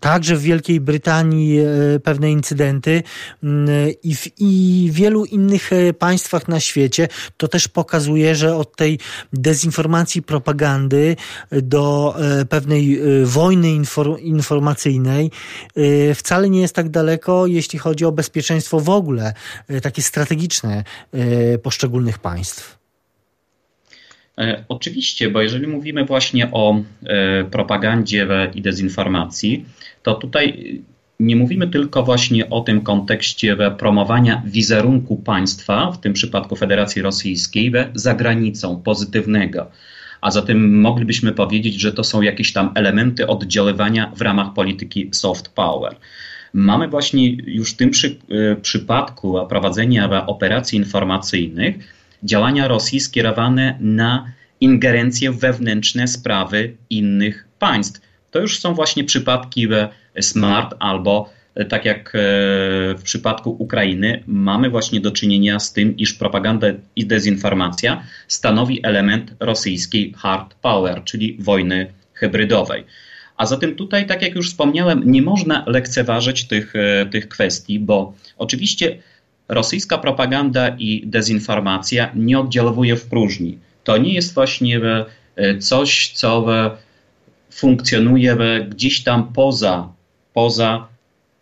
także 0.00 0.36
w 0.36 0.42
Wielkiej 0.42 0.80
Brytanii 0.80 1.58
pewne 2.02 2.30
incydenty 2.30 3.02
i 4.02 4.16
w 4.16 4.26
i 4.38 4.88
wielu 4.92 5.24
innych 5.24 5.70
państwach 5.98 6.48
na 6.48 6.60
świecie, 6.60 6.91
świecie, 6.92 7.08
to 7.36 7.48
też 7.48 7.68
pokazuje, 7.68 8.34
że 8.34 8.56
od 8.56 8.76
tej 8.76 8.98
dezinformacji, 9.32 10.22
propagandy 10.22 11.16
do 11.50 12.14
e, 12.40 12.44
pewnej 12.44 12.98
e, 12.98 13.24
wojny 13.24 13.68
informacyjnej 14.18 15.30
e, 15.76 16.14
wcale 16.14 16.50
nie 16.50 16.60
jest 16.60 16.74
tak 16.74 16.88
daleko, 16.88 17.46
jeśli 17.46 17.78
chodzi 17.78 18.04
o 18.04 18.12
bezpieczeństwo 18.12 18.80
w 18.80 18.88
ogóle, 18.88 19.34
takie 19.82 20.02
strategiczne 20.02 20.84
poszczególnych 21.62 22.18
państw. 22.18 22.78
Oczywiście, 24.68 25.30
bo 25.30 25.42
jeżeli 25.42 25.66
mówimy 25.66 26.04
właśnie 26.04 26.50
o 26.50 26.82
propagandzie 27.50 28.26
i 28.54 28.62
dezinformacji, 28.62 29.64
to 30.02 30.14
tutaj 30.14 30.80
nie 31.22 31.36
mówimy 31.36 31.68
tylko 31.68 32.02
właśnie 32.02 32.50
o 32.50 32.60
tym 32.60 32.80
kontekście 32.80 33.56
promowania 33.78 34.42
wizerunku 34.46 35.16
państwa, 35.16 35.92
w 35.92 36.00
tym 36.00 36.12
przypadku 36.12 36.56
Federacji 36.56 37.02
Rosyjskiej, 37.02 37.72
za 37.94 38.14
granicą 38.14 38.82
pozytywnego. 38.82 39.70
A 40.20 40.30
zatem 40.30 40.80
moglibyśmy 40.80 41.32
powiedzieć, 41.32 41.74
że 41.74 41.92
to 41.92 42.04
są 42.04 42.22
jakieś 42.22 42.52
tam 42.52 42.70
elementy 42.74 43.26
oddziaływania 43.26 44.12
w 44.16 44.20
ramach 44.20 44.54
polityki 44.54 45.08
soft 45.12 45.48
power. 45.48 45.96
Mamy 46.52 46.88
właśnie 46.88 47.30
już 47.32 47.72
w 47.72 47.76
tym 47.76 47.90
przy, 47.90 48.08
y, 48.08 48.56
przypadku 48.62 49.46
prowadzenia 49.48 50.26
operacji 50.26 50.78
informacyjnych 50.78 51.74
działania 52.22 52.68
Rosji 52.68 53.00
skierowane 53.00 53.78
na 53.80 54.32
ingerencję 54.60 55.30
w 55.30 55.38
wewnętrzne 55.38 56.08
sprawy 56.08 56.76
innych 56.90 57.48
państw. 57.58 58.00
To 58.30 58.40
już 58.40 58.58
są 58.58 58.74
właśnie 58.74 59.04
przypadki 59.04 59.68
smart 60.20 60.74
albo 60.78 61.30
e, 61.54 61.64
tak 61.64 61.84
jak 61.84 62.08
e, 62.08 62.18
w 62.94 63.02
przypadku 63.02 63.56
Ukrainy, 63.58 64.22
mamy 64.26 64.70
właśnie 64.70 65.00
do 65.00 65.10
czynienia 65.10 65.58
z 65.60 65.72
tym, 65.72 65.96
iż 65.96 66.14
propaganda 66.14 66.66
i 66.96 67.06
dezinformacja 67.06 68.02
stanowi 68.28 68.86
element 68.86 69.34
rosyjskiej 69.40 70.14
hard 70.16 70.54
power, 70.54 71.04
czyli 71.04 71.36
wojny 71.40 71.86
hybrydowej. 72.14 72.84
A 73.36 73.46
zatem 73.46 73.74
tutaj, 73.74 74.06
tak 74.06 74.22
jak 74.22 74.34
już 74.34 74.48
wspomniałem, 74.50 75.02
nie 75.10 75.22
można 75.22 75.64
lekceważyć 75.66 76.44
tych, 76.44 76.76
e, 76.76 77.06
tych 77.06 77.28
kwestii, 77.28 77.78
bo 77.78 78.14
oczywiście 78.38 78.98
rosyjska 79.48 79.98
propaganda 79.98 80.68
i 80.78 81.02
dezinformacja 81.06 82.10
nie 82.14 82.38
oddziałuje 82.38 82.96
w 82.96 83.06
próżni. 83.06 83.58
To 83.84 83.96
nie 83.96 84.14
jest 84.14 84.34
właśnie 84.34 84.80
coś, 85.60 86.12
co 86.14 86.46
funkcjonuje 87.52 88.36
gdzieś 88.68 89.02
tam 89.02 89.32
poza 89.32 89.92
poza 90.32 90.88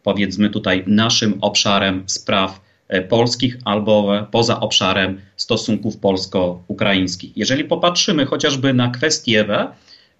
powiedzmy 0.03 0.50
tutaj 0.50 0.85
naszym 0.87 1.38
obszarem 1.40 2.05
spraw 2.07 2.61
e, 2.88 3.03
polskich 3.03 3.57
albo 3.64 4.26
poza 4.31 4.61
obszarem 4.61 5.20
stosunków 5.36 5.97
polsko-ukraińskich. 5.97 7.36
Jeżeli 7.36 7.64
popatrzymy 7.64 8.26
chociażby 8.26 8.74
na 8.74 8.91
kwestię 8.91 9.45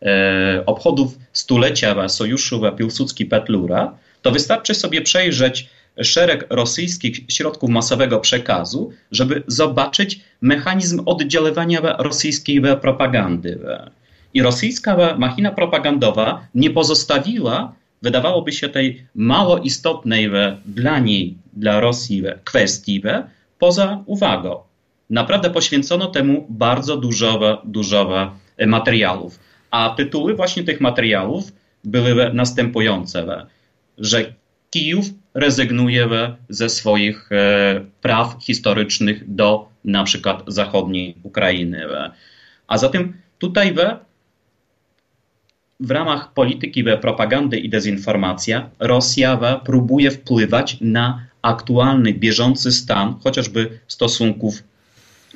e, 0.03 0.63
obchodów 0.67 1.19
stulecia 1.33 2.09
sojuszu 2.09 2.61
Piłsudski-Petlura, 2.77 3.91
to 4.23 4.31
wystarczy 4.31 4.75
sobie 4.75 5.03
przejrzeć 5.03 5.69
szereg 6.03 6.47
rosyjskich 6.51 7.21
środków 7.29 7.71
masowego 7.71 8.21
przekazu, 8.21 8.93
żeby 9.13 9.43
zobaczyć 9.47 10.21
mechanizm 10.41 11.03
oddziaływania 11.07 11.81
rosyjskiej 11.99 12.63
propagandy. 12.81 13.59
I 14.35 14.43
rosyjska 14.43 15.17
machina 15.19 15.51
propagandowa 15.51 16.47
nie 16.55 16.71
pozostawiła 16.71 17.73
wydawałoby 18.03 18.53
się 18.53 18.69
tej 18.69 19.07
mało 19.15 19.59
istotnej 19.59 20.31
dla 20.67 20.99
niej, 20.99 21.39
dla 21.53 21.81
Rosji 21.81 22.23
kwestii 22.45 23.03
poza 23.59 24.03
uwagą. 24.07 24.61
Naprawdę 25.11 25.51
poświęcono 25.51 26.07
temu 26.07 26.47
bardzo 26.49 26.97
dużo, 26.97 27.63
dużo 27.65 28.33
materiałów. 28.67 29.39
A 29.71 29.95
tytuły 29.97 30.35
właśnie 30.35 30.65
tych 30.65 30.81
materiałów 30.81 31.53
były 31.85 32.33
następujące, 32.35 33.47
że 33.99 34.35
Kijów 34.71 35.07
rezygnuje 35.35 36.09
ze 36.49 36.69
swoich 36.69 37.33
e, 37.33 37.81
praw 38.03 38.37
historycznych 38.41 39.35
do 39.35 39.69
na 39.85 40.05
przykład 40.05 40.43
zachodniej 40.47 41.15
Ukrainy. 41.23 41.87
A 42.67 42.79
zatem 42.79 43.13
tutaj 43.39 43.75
w 45.81 45.91
ramach 45.91 46.33
polityki 46.33 46.85
propagandy 47.01 47.59
i 47.59 47.69
dezinformacja 47.69 48.71
Rosja 48.79 49.61
próbuje 49.65 50.11
wpływać 50.11 50.77
na 50.81 51.27
aktualny, 51.43 52.15
bieżący 52.15 52.73
stan 52.73 53.15
chociażby 53.25 53.79
stosunków 53.89 54.63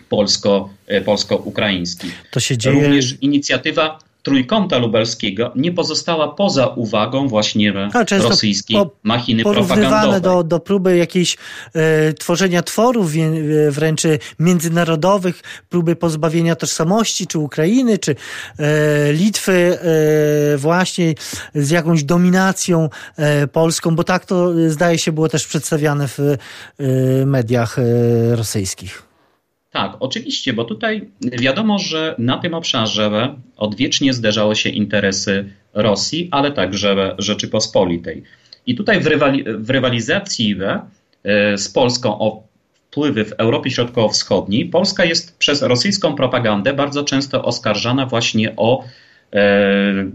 polsko, 0.08 0.70
e, 0.86 1.00
polsko-ukraińskich. 1.00 2.24
To 2.30 2.40
się 2.40 2.58
dzieje... 2.58 2.84
Również 2.84 3.16
inicjatywa 3.20 3.98
Trójkąta 4.24 4.78
Lubelskiego 4.78 5.52
nie 5.54 5.72
pozostała 5.72 6.28
poza 6.28 6.66
uwagą 6.66 7.28
właśnie 7.28 7.72
rosyjskiej 8.22 8.76
po, 8.76 8.90
machiny 9.02 9.42
propagandowej. 9.42 10.20
Do, 10.20 10.44
do 10.44 10.60
próby 10.60 10.96
jakiejś 10.96 11.36
e, 11.74 12.12
tworzenia 12.12 12.62
tworów 12.62 13.12
e, 13.16 13.70
wręcz 13.70 14.02
międzynarodowych, 14.38 15.42
próby 15.68 15.96
pozbawienia 15.96 16.56
tożsamości, 16.56 17.26
czy 17.26 17.38
Ukrainy, 17.38 17.98
czy 17.98 18.16
e, 18.58 19.12
Litwy 19.12 19.78
właśnie 20.56 21.14
z 21.54 21.70
jakąś 21.70 22.04
dominacją 22.04 22.88
polską, 23.52 23.96
bo 23.96 24.04
tak 24.04 24.26
to 24.26 24.50
zdaje 24.68 24.98
się 24.98 25.12
było 25.12 25.28
też 25.28 25.46
przedstawiane 25.46 26.08
w 26.08 26.18
mediach 27.26 27.76
rosyjskich. 28.34 29.13
Tak, 29.74 29.96
oczywiście, 30.00 30.52
bo 30.52 30.64
tutaj 30.64 31.08
wiadomo, 31.20 31.78
że 31.78 32.14
na 32.18 32.38
tym 32.38 32.54
obszarze 32.54 33.34
odwiecznie 33.56 34.12
zderzały 34.12 34.56
się 34.56 34.70
interesy 34.70 35.48
Rosji, 35.72 36.28
ale 36.30 36.52
także 36.52 37.14
Rzeczypospolitej. 37.18 38.22
I 38.66 38.74
tutaj 38.74 39.00
w, 39.00 39.06
rywali 39.06 39.44
w 39.58 39.70
rywalizacji 39.70 40.56
e, 41.24 41.58
z 41.58 41.68
Polską 41.68 42.18
o 42.18 42.42
wpływy 42.88 43.24
w 43.24 43.32
Europie 43.32 43.70
Środkowo-Wschodniej, 43.70 44.66
Polska 44.66 45.04
jest 45.04 45.38
przez 45.38 45.62
rosyjską 45.62 46.14
propagandę 46.14 46.72
bardzo 46.72 47.04
często 47.04 47.44
oskarżana 47.44 48.06
właśnie 48.06 48.56
o 48.56 48.84
e, 49.32 50.10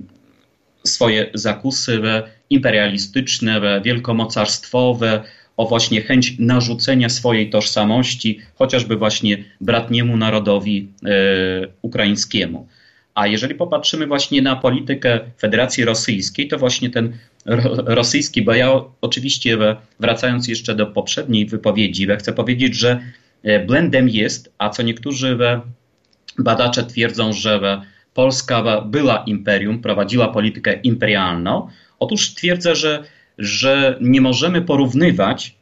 swoje 0.84 1.30
zakusy 1.34 2.01
imperialistyczne, 2.49 3.82
wielkomocarstwowe, 3.82 5.24
o 5.60 5.66
właśnie 5.66 6.01
chęć 6.01 6.36
narzucenia 6.39 7.10
swojej 7.10 7.49
tożsamości, 7.49 8.39
chociażby 8.55 8.95
właśnie 8.95 9.43
bratniemu 9.62 10.18
narodowi 10.18 10.88
e, 11.05 11.10
ukraińskiemu. 11.82 12.68
A 13.16 13.28
jeżeli 13.28 13.55
popatrzymy 13.55 14.07
właśnie 14.07 14.41
na 14.41 14.55
politykę 14.55 15.20
Federacji 15.39 15.86
Rosyjskiej, 15.86 16.47
to 16.47 16.57
właśnie 16.57 16.89
ten 16.89 17.18
rosyjski, 17.86 18.41
bo 18.41 18.53
ja 18.53 18.82
oczywiście 19.01 19.57
wracając 19.99 20.47
jeszcze 20.47 20.76
do 20.76 20.88
poprzedniej 20.88 21.45
wypowiedzi, 21.45 22.07
chcę 22.20 22.34
powiedzieć, 22.34 22.76
że 22.76 22.99
e, 23.43 23.66
blendem 23.66 24.10
jest, 24.10 24.53
a 24.57 24.70
co 24.70 24.84
niektórzy 24.84 25.38
badacze 26.38 26.84
twierdzą, 26.84 27.34
że 27.34 27.82
Polska 28.14 28.82
była 28.82 29.24
imperium, 29.28 29.82
prowadziła 29.82 30.28
politykę 30.28 30.74
imperialną. 30.74 31.68
Otóż 31.99 32.34
twierdzę, 32.34 32.76
że 32.76 33.03
że 33.39 33.97
nie 34.01 34.21
możemy 34.21 34.61
porównywać 34.61 35.55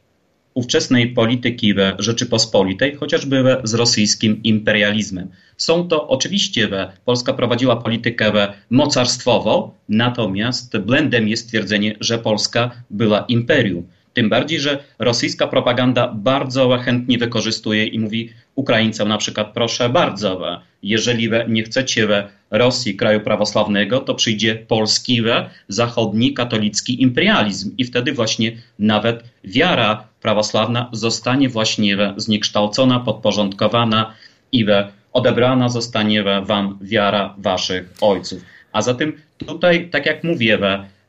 ówczesnej 0.54 1.08
polityki 1.08 1.74
Rzeczypospolitej 1.98 2.94
chociażby 2.94 3.56
z 3.64 3.74
rosyjskim 3.74 4.42
imperializmem. 4.42 5.28
Są 5.56 5.88
to 5.88 6.08
oczywiście, 6.08 6.68
Polska 7.04 7.32
prowadziła 7.32 7.76
politykę 7.76 8.32
mocarstwową, 8.70 9.70
natomiast 9.88 10.78
blendem 10.78 11.28
jest 11.28 11.48
twierdzenie, 11.48 11.96
że 12.00 12.18
Polska 12.18 12.70
była 12.90 13.20
imperium. 13.20 13.86
Tym 14.12 14.28
bardziej, 14.28 14.60
że 14.60 14.78
rosyjska 14.98 15.46
propaganda 15.46 16.08
bardzo 16.14 16.78
chętnie 16.78 17.18
wykorzystuje 17.18 17.86
i 17.86 17.98
mówi 17.98 18.32
Ukraińcom 18.54 19.08
na 19.08 19.18
przykład, 19.18 19.52
proszę 19.54 19.88
bardzo, 19.88 20.60
jeżeli 20.82 21.30
nie 21.48 21.62
chcecie 21.62 22.08
Rosji, 22.50 22.96
kraju 22.96 23.20
prawosławnego, 23.20 24.00
to 24.00 24.14
przyjdzie 24.14 24.54
polski, 24.54 25.22
zachodni, 25.68 26.34
katolicki 26.34 27.02
imperializm 27.02 27.74
i 27.78 27.84
wtedy 27.84 28.12
właśnie 28.12 28.52
nawet 28.78 29.24
wiara 29.44 30.04
prawosławna 30.22 30.88
zostanie 30.92 31.48
właśnie 31.48 32.14
zniekształcona, 32.16 33.00
podporządkowana 33.00 34.14
i 34.52 34.66
odebrana 35.12 35.68
zostanie 35.68 36.22
wam 36.42 36.78
wiara 36.80 37.34
waszych 37.38 37.92
ojców. 38.00 38.42
A 38.72 38.82
zatem 38.82 39.12
tutaj, 39.46 39.90
tak 39.90 40.06
jak 40.06 40.24
mówię, 40.24 40.58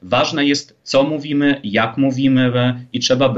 ważne 0.02 0.46
jest, 0.46 0.80
co 0.84 1.04
mówimy, 1.04 1.62
jak 1.64 1.98
mówimy 1.98 2.52
i 2.94 3.00
trzeba 3.00 3.34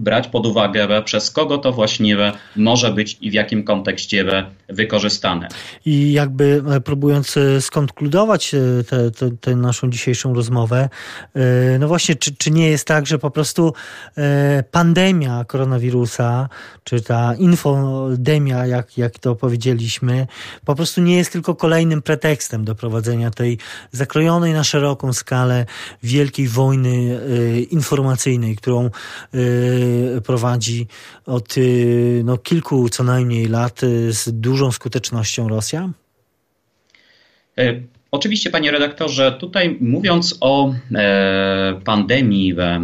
brać 0.00 0.28
pod 0.28 0.46
uwagę, 0.46 1.02
przez 1.02 1.30
kogo 1.30 1.58
to 1.58 1.72
właściwie 1.72 2.32
może 2.56 2.92
być 2.92 3.18
i 3.20 3.30
w 3.30 3.32
jakim 3.32 3.64
kontekście 3.64 4.24
wykorzystane. 4.68 5.48
I 5.84 6.12
jakby 6.12 6.62
e, 6.70 6.80
próbując 6.80 7.36
e, 7.36 7.60
skonkludować 7.60 8.54
e, 8.54 8.58
tę 9.40 9.56
naszą 9.56 9.90
dzisiejszą 9.90 10.34
rozmowę, 10.34 10.88
no 11.78 11.88
właśnie, 11.88 12.14
czy, 12.14 12.36
czy 12.36 12.50
nie 12.50 12.70
jest 12.70 12.86
tak, 12.86 13.06
że 13.06 13.18
po 13.18 13.30
prostu 13.30 13.72
pandemia 14.70 15.44
koronawirusa, 15.44 16.48
czy 16.84 17.00
ta 17.00 17.34
infodemia, 17.34 18.66
jak, 18.66 18.98
jak 18.98 19.18
to 19.18 19.34
powiedzieliśmy, 19.34 20.26
po 20.64 20.74
prostu 20.74 21.00
nie 21.00 21.16
jest 21.16 21.32
tylko 21.32 21.54
kolejnym 21.54 22.02
pretekstem 22.02 22.64
do 22.64 22.74
prowadzenia 22.74 23.30
tej 23.30 23.58
zakrojonej 23.92 24.52
na 24.52 24.64
szeroką 24.64 25.12
skalę 25.12 25.66
wielkiej 26.02 26.48
wojny 26.48 27.20
informacyjnej, 27.70 28.56
którą 28.56 28.90
prowadzi 30.24 30.86
od 31.26 31.58
y, 31.58 32.22
no, 32.24 32.38
kilku 32.38 32.88
co 32.88 33.04
najmniej 33.04 33.48
lat 33.48 33.82
y, 33.82 34.12
z 34.12 34.40
dużą 34.40 34.72
skutecznością 34.72 35.48
Rosja? 35.48 35.90
E, 37.58 37.80
oczywiście, 38.10 38.50
panie 38.50 38.70
redaktorze, 38.70 39.32
tutaj 39.32 39.76
mówiąc 39.80 40.38
o 40.40 40.74
e, 40.94 41.80
pandemii 41.84 42.54
we, 42.54 42.80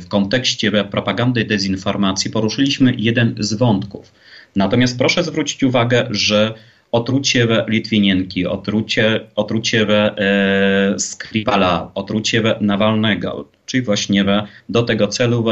w 0.00 0.08
kontekście 0.08 0.84
propagandy 0.84 1.40
i 1.40 1.46
dezinformacji, 1.46 2.30
poruszyliśmy 2.30 2.94
jeden 2.96 3.34
z 3.38 3.54
wątków. 3.54 4.12
Natomiast 4.56 4.98
proszę 4.98 5.24
zwrócić 5.24 5.62
uwagę, 5.62 6.06
że 6.10 6.54
otrucie 6.92 7.46
Litwinienki, 7.68 8.46
otrucie, 8.46 9.20
otrucie 9.36 9.86
e, 9.90 10.98
Skripala, 10.98 11.90
otrucie 11.94 12.42
Nawalnego, 12.60 13.48
czyli 13.66 13.82
właśnie 13.82 14.24
do 14.68 14.82
tego 14.82 15.08
celu 15.08 15.44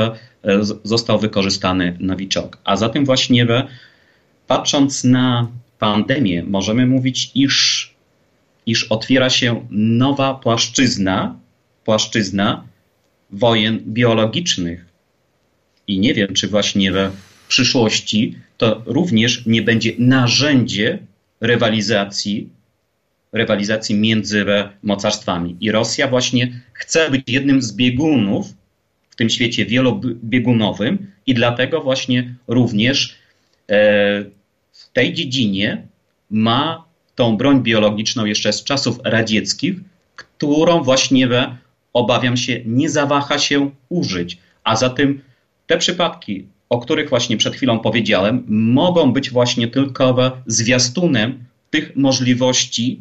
został 0.85 1.19
wykorzystany 1.19 1.97
Nowiczok. 2.01 2.59
A 2.65 2.77
zatem 2.77 3.05
właśnie 3.05 3.47
patrząc 4.47 5.05
na 5.05 5.49
pandemię, 5.79 6.43
możemy 6.43 6.87
mówić, 6.87 7.31
iż, 7.35 7.91
iż 8.67 8.85
otwiera 8.85 9.31
się 9.31 9.67
nowa 9.71 10.35
płaszczyzna, 10.35 11.37
płaszczyzna 11.85 12.65
wojen 13.31 13.81
biologicznych. 13.87 14.87
I 15.87 15.99
nie 15.99 16.15
wiem, 16.15 16.35
czy 16.35 16.49
właśnie 16.49 16.93
w 16.93 17.11
przyszłości 17.49 18.35
to 18.57 18.83
również 18.87 19.47
nie 19.47 19.63
będzie 19.63 19.93
narzędzie 19.99 20.99
rywalizacji, 21.47 22.49
rywalizacji 23.33 23.95
między 23.95 24.45
mocarstwami. 24.83 25.57
I 25.61 25.71
Rosja 25.71 26.09
właśnie 26.09 26.61
chce 26.73 27.11
być 27.11 27.23
jednym 27.27 27.63
z 27.63 27.73
biegunów 27.73 28.47
w 29.11 29.17
tym 29.17 29.31
świecie 29.31 29.67
wielobiegunowym 29.67 31.13
i 31.27 31.35
dlatego 31.35 31.81
właśnie 31.81 32.35
również 32.49 33.17
e, 33.69 34.25
w 34.73 34.93
tej 34.93 35.13
dziedzinie 35.15 35.87
ma 36.31 36.85
tą 37.15 37.37
broń 37.37 37.63
biologiczną 37.63 38.25
jeszcze 38.25 38.53
z 38.53 38.65
czasów 38.65 38.99
radzieckich, 39.05 39.77
którą 40.17 40.83
właśnie 40.83 41.29
obawiam 41.93 42.37
się 42.37 42.61
nie 42.65 42.91
zawaha 42.91 43.39
się 43.39 43.71
użyć. 43.89 44.39
A 44.65 44.77
zatem 44.77 45.21
te 45.67 45.79
przypadki, 45.79 46.47
o 46.69 46.79
których 46.79 47.09
właśnie 47.09 47.37
przed 47.37 47.55
chwilą 47.55 47.79
powiedziałem, 47.79 48.45
mogą 48.49 49.13
być 49.13 49.31
właśnie 49.31 49.69
tylko 49.69 50.37
zwiastunem 50.47 51.45
tych 51.71 51.97
możliwości 51.97 53.01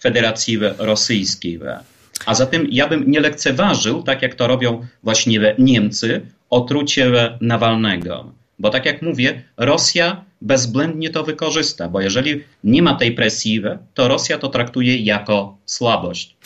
Federacji 0.00 0.58
Rosyjskiej. 0.78 1.60
A 2.26 2.34
zatem 2.34 2.66
ja 2.70 2.88
bym 2.88 3.10
nie 3.10 3.20
lekceważył, 3.20 4.02
tak 4.02 4.22
jak 4.22 4.34
to 4.34 4.46
robią 4.46 4.86
właśnie 5.02 5.54
Niemcy, 5.58 6.20
otrucie 6.50 7.12
Nawalnego. 7.40 8.32
Bo 8.58 8.70
tak 8.70 8.86
jak 8.86 9.02
mówię, 9.02 9.42
Rosja 9.56 10.24
bezbłędnie 10.40 11.10
to 11.10 11.24
wykorzysta, 11.24 11.88
bo 11.88 12.00
jeżeli 12.00 12.44
nie 12.64 12.82
ma 12.82 12.94
tej 12.94 13.12
presji, 13.12 13.62
to 13.94 14.08
Rosja 14.08 14.38
to 14.38 14.48
traktuje 14.48 14.96
jako 14.96 15.58
słabość. 15.66 16.36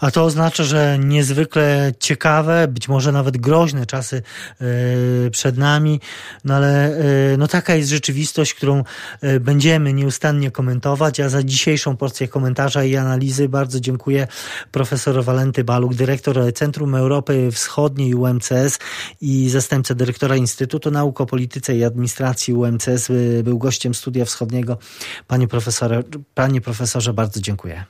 A 0.00 0.10
to 0.10 0.24
oznacza, 0.24 0.64
że 0.64 0.98
niezwykle 0.98 1.92
ciekawe, 1.98 2.68
być 2.68 2.88
może 2.88 3.12
nawet 3.12 3.36
groźne 3.36 3.86
czasy 3.86 4.22
e, 4.60 5.30
przed 5.30 5.58
nami, 5.58 6.00
no 6.44 6.54
ale 6.54 6.96
e, 6.96 7.36
no 7.36 7.48
taka 7.48 7.74
jest 7.74 7.90
rzeczywistość, 7.90 8.54
którą 8.54 8.84
e, 9.20 9.40
będziemy 9.40 9.92
nieustannie 9.92 10.50
komentować, 10.50 11.20
a 11.20 11.28
za 11.28 11.42
dzisiejszą 11.42 11.96
porcję 11.96 12.28
komentarza 12.28 12.84
i 12.84 12.96
analizy 12.96 13.48
bardzo 13.48 13.80
dziękuję 13.80 14.26
profesor 14.72 15.24
Walenty 15.24 15.64
Baluk, 15.64 15.94
dyrektor 15.94 16.52
Centrum 16.54 16.94
Europy 16.94 17.48
Wschodniej 17.52 18.14
UMCS 18.14 18.78
i 19.20 19.50
zastępca 19.50 19.94
dyrektora 19.94 20.36
Instytutu 20.36 20.90
Nauk 20.90 21.20
o 21.20 21.26
Polityce 21.26 21.76
i 21.76 21.84
Administracji 21.84 22.54
UMCS 22.54 23.10
był 23.42 23.58
gościem 23.58 23.94
Studia 23.94 24.24
Wschodniego. 24.24 24.78
Panie 25.26 25.48
profesorze, 25.48 26.02
panie 26.34 26.60
profesorze 26.60 27.12
bardzo 27.12 27.40
dziękuję. 27.40 27.84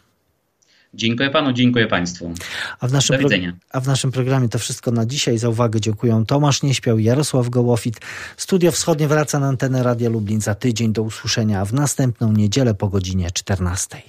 Dziękuję 0.95 1.31
panu, 1.31 1.53
dziękuję 1.53 1.87
państwu. 1.87 2.35
A 2.81 2.89
w, 2.89 2.93
naszym 2.93 3.17
Do 3.17 3.23
widzenia. 3.23 3.57
a 3.71 3.81
w 3.81 3.87
naszym 3.87 4.13
programie 4.13 4.49
to 4.49 4.59
wszystko 4.59 4.91
na 4.91 5.07
dzisiaj. 5.07 5.39
Za 5.39 5.49
uwagę 5.49 5.81
dziękuję 5.81 6.25
Tomasz 6.27 6.63
Nieśpiał, 6.63 6.99
Jarosław 6.99 7.49
Gołofit. 7.49 8.01
Studio 8.37 8.73
Wschodnie 8.73 9.09
wraca 9.09 9.41
na 9.41 9.49
antenę 9.49 9.83
Radia 9.83 10.11
Lublin 10.11 10.41
za 10.41 10.55
tydzień. 10.55 10.93
Do 10.93 11.03
usłyszenia 11.03 11.65
w 11.65 11.73
następną 11.73 12.33
niedzielę 12.33 12.75
po 12.75 12.89
godzinie 12.89 13.31
14. 13.31 14.03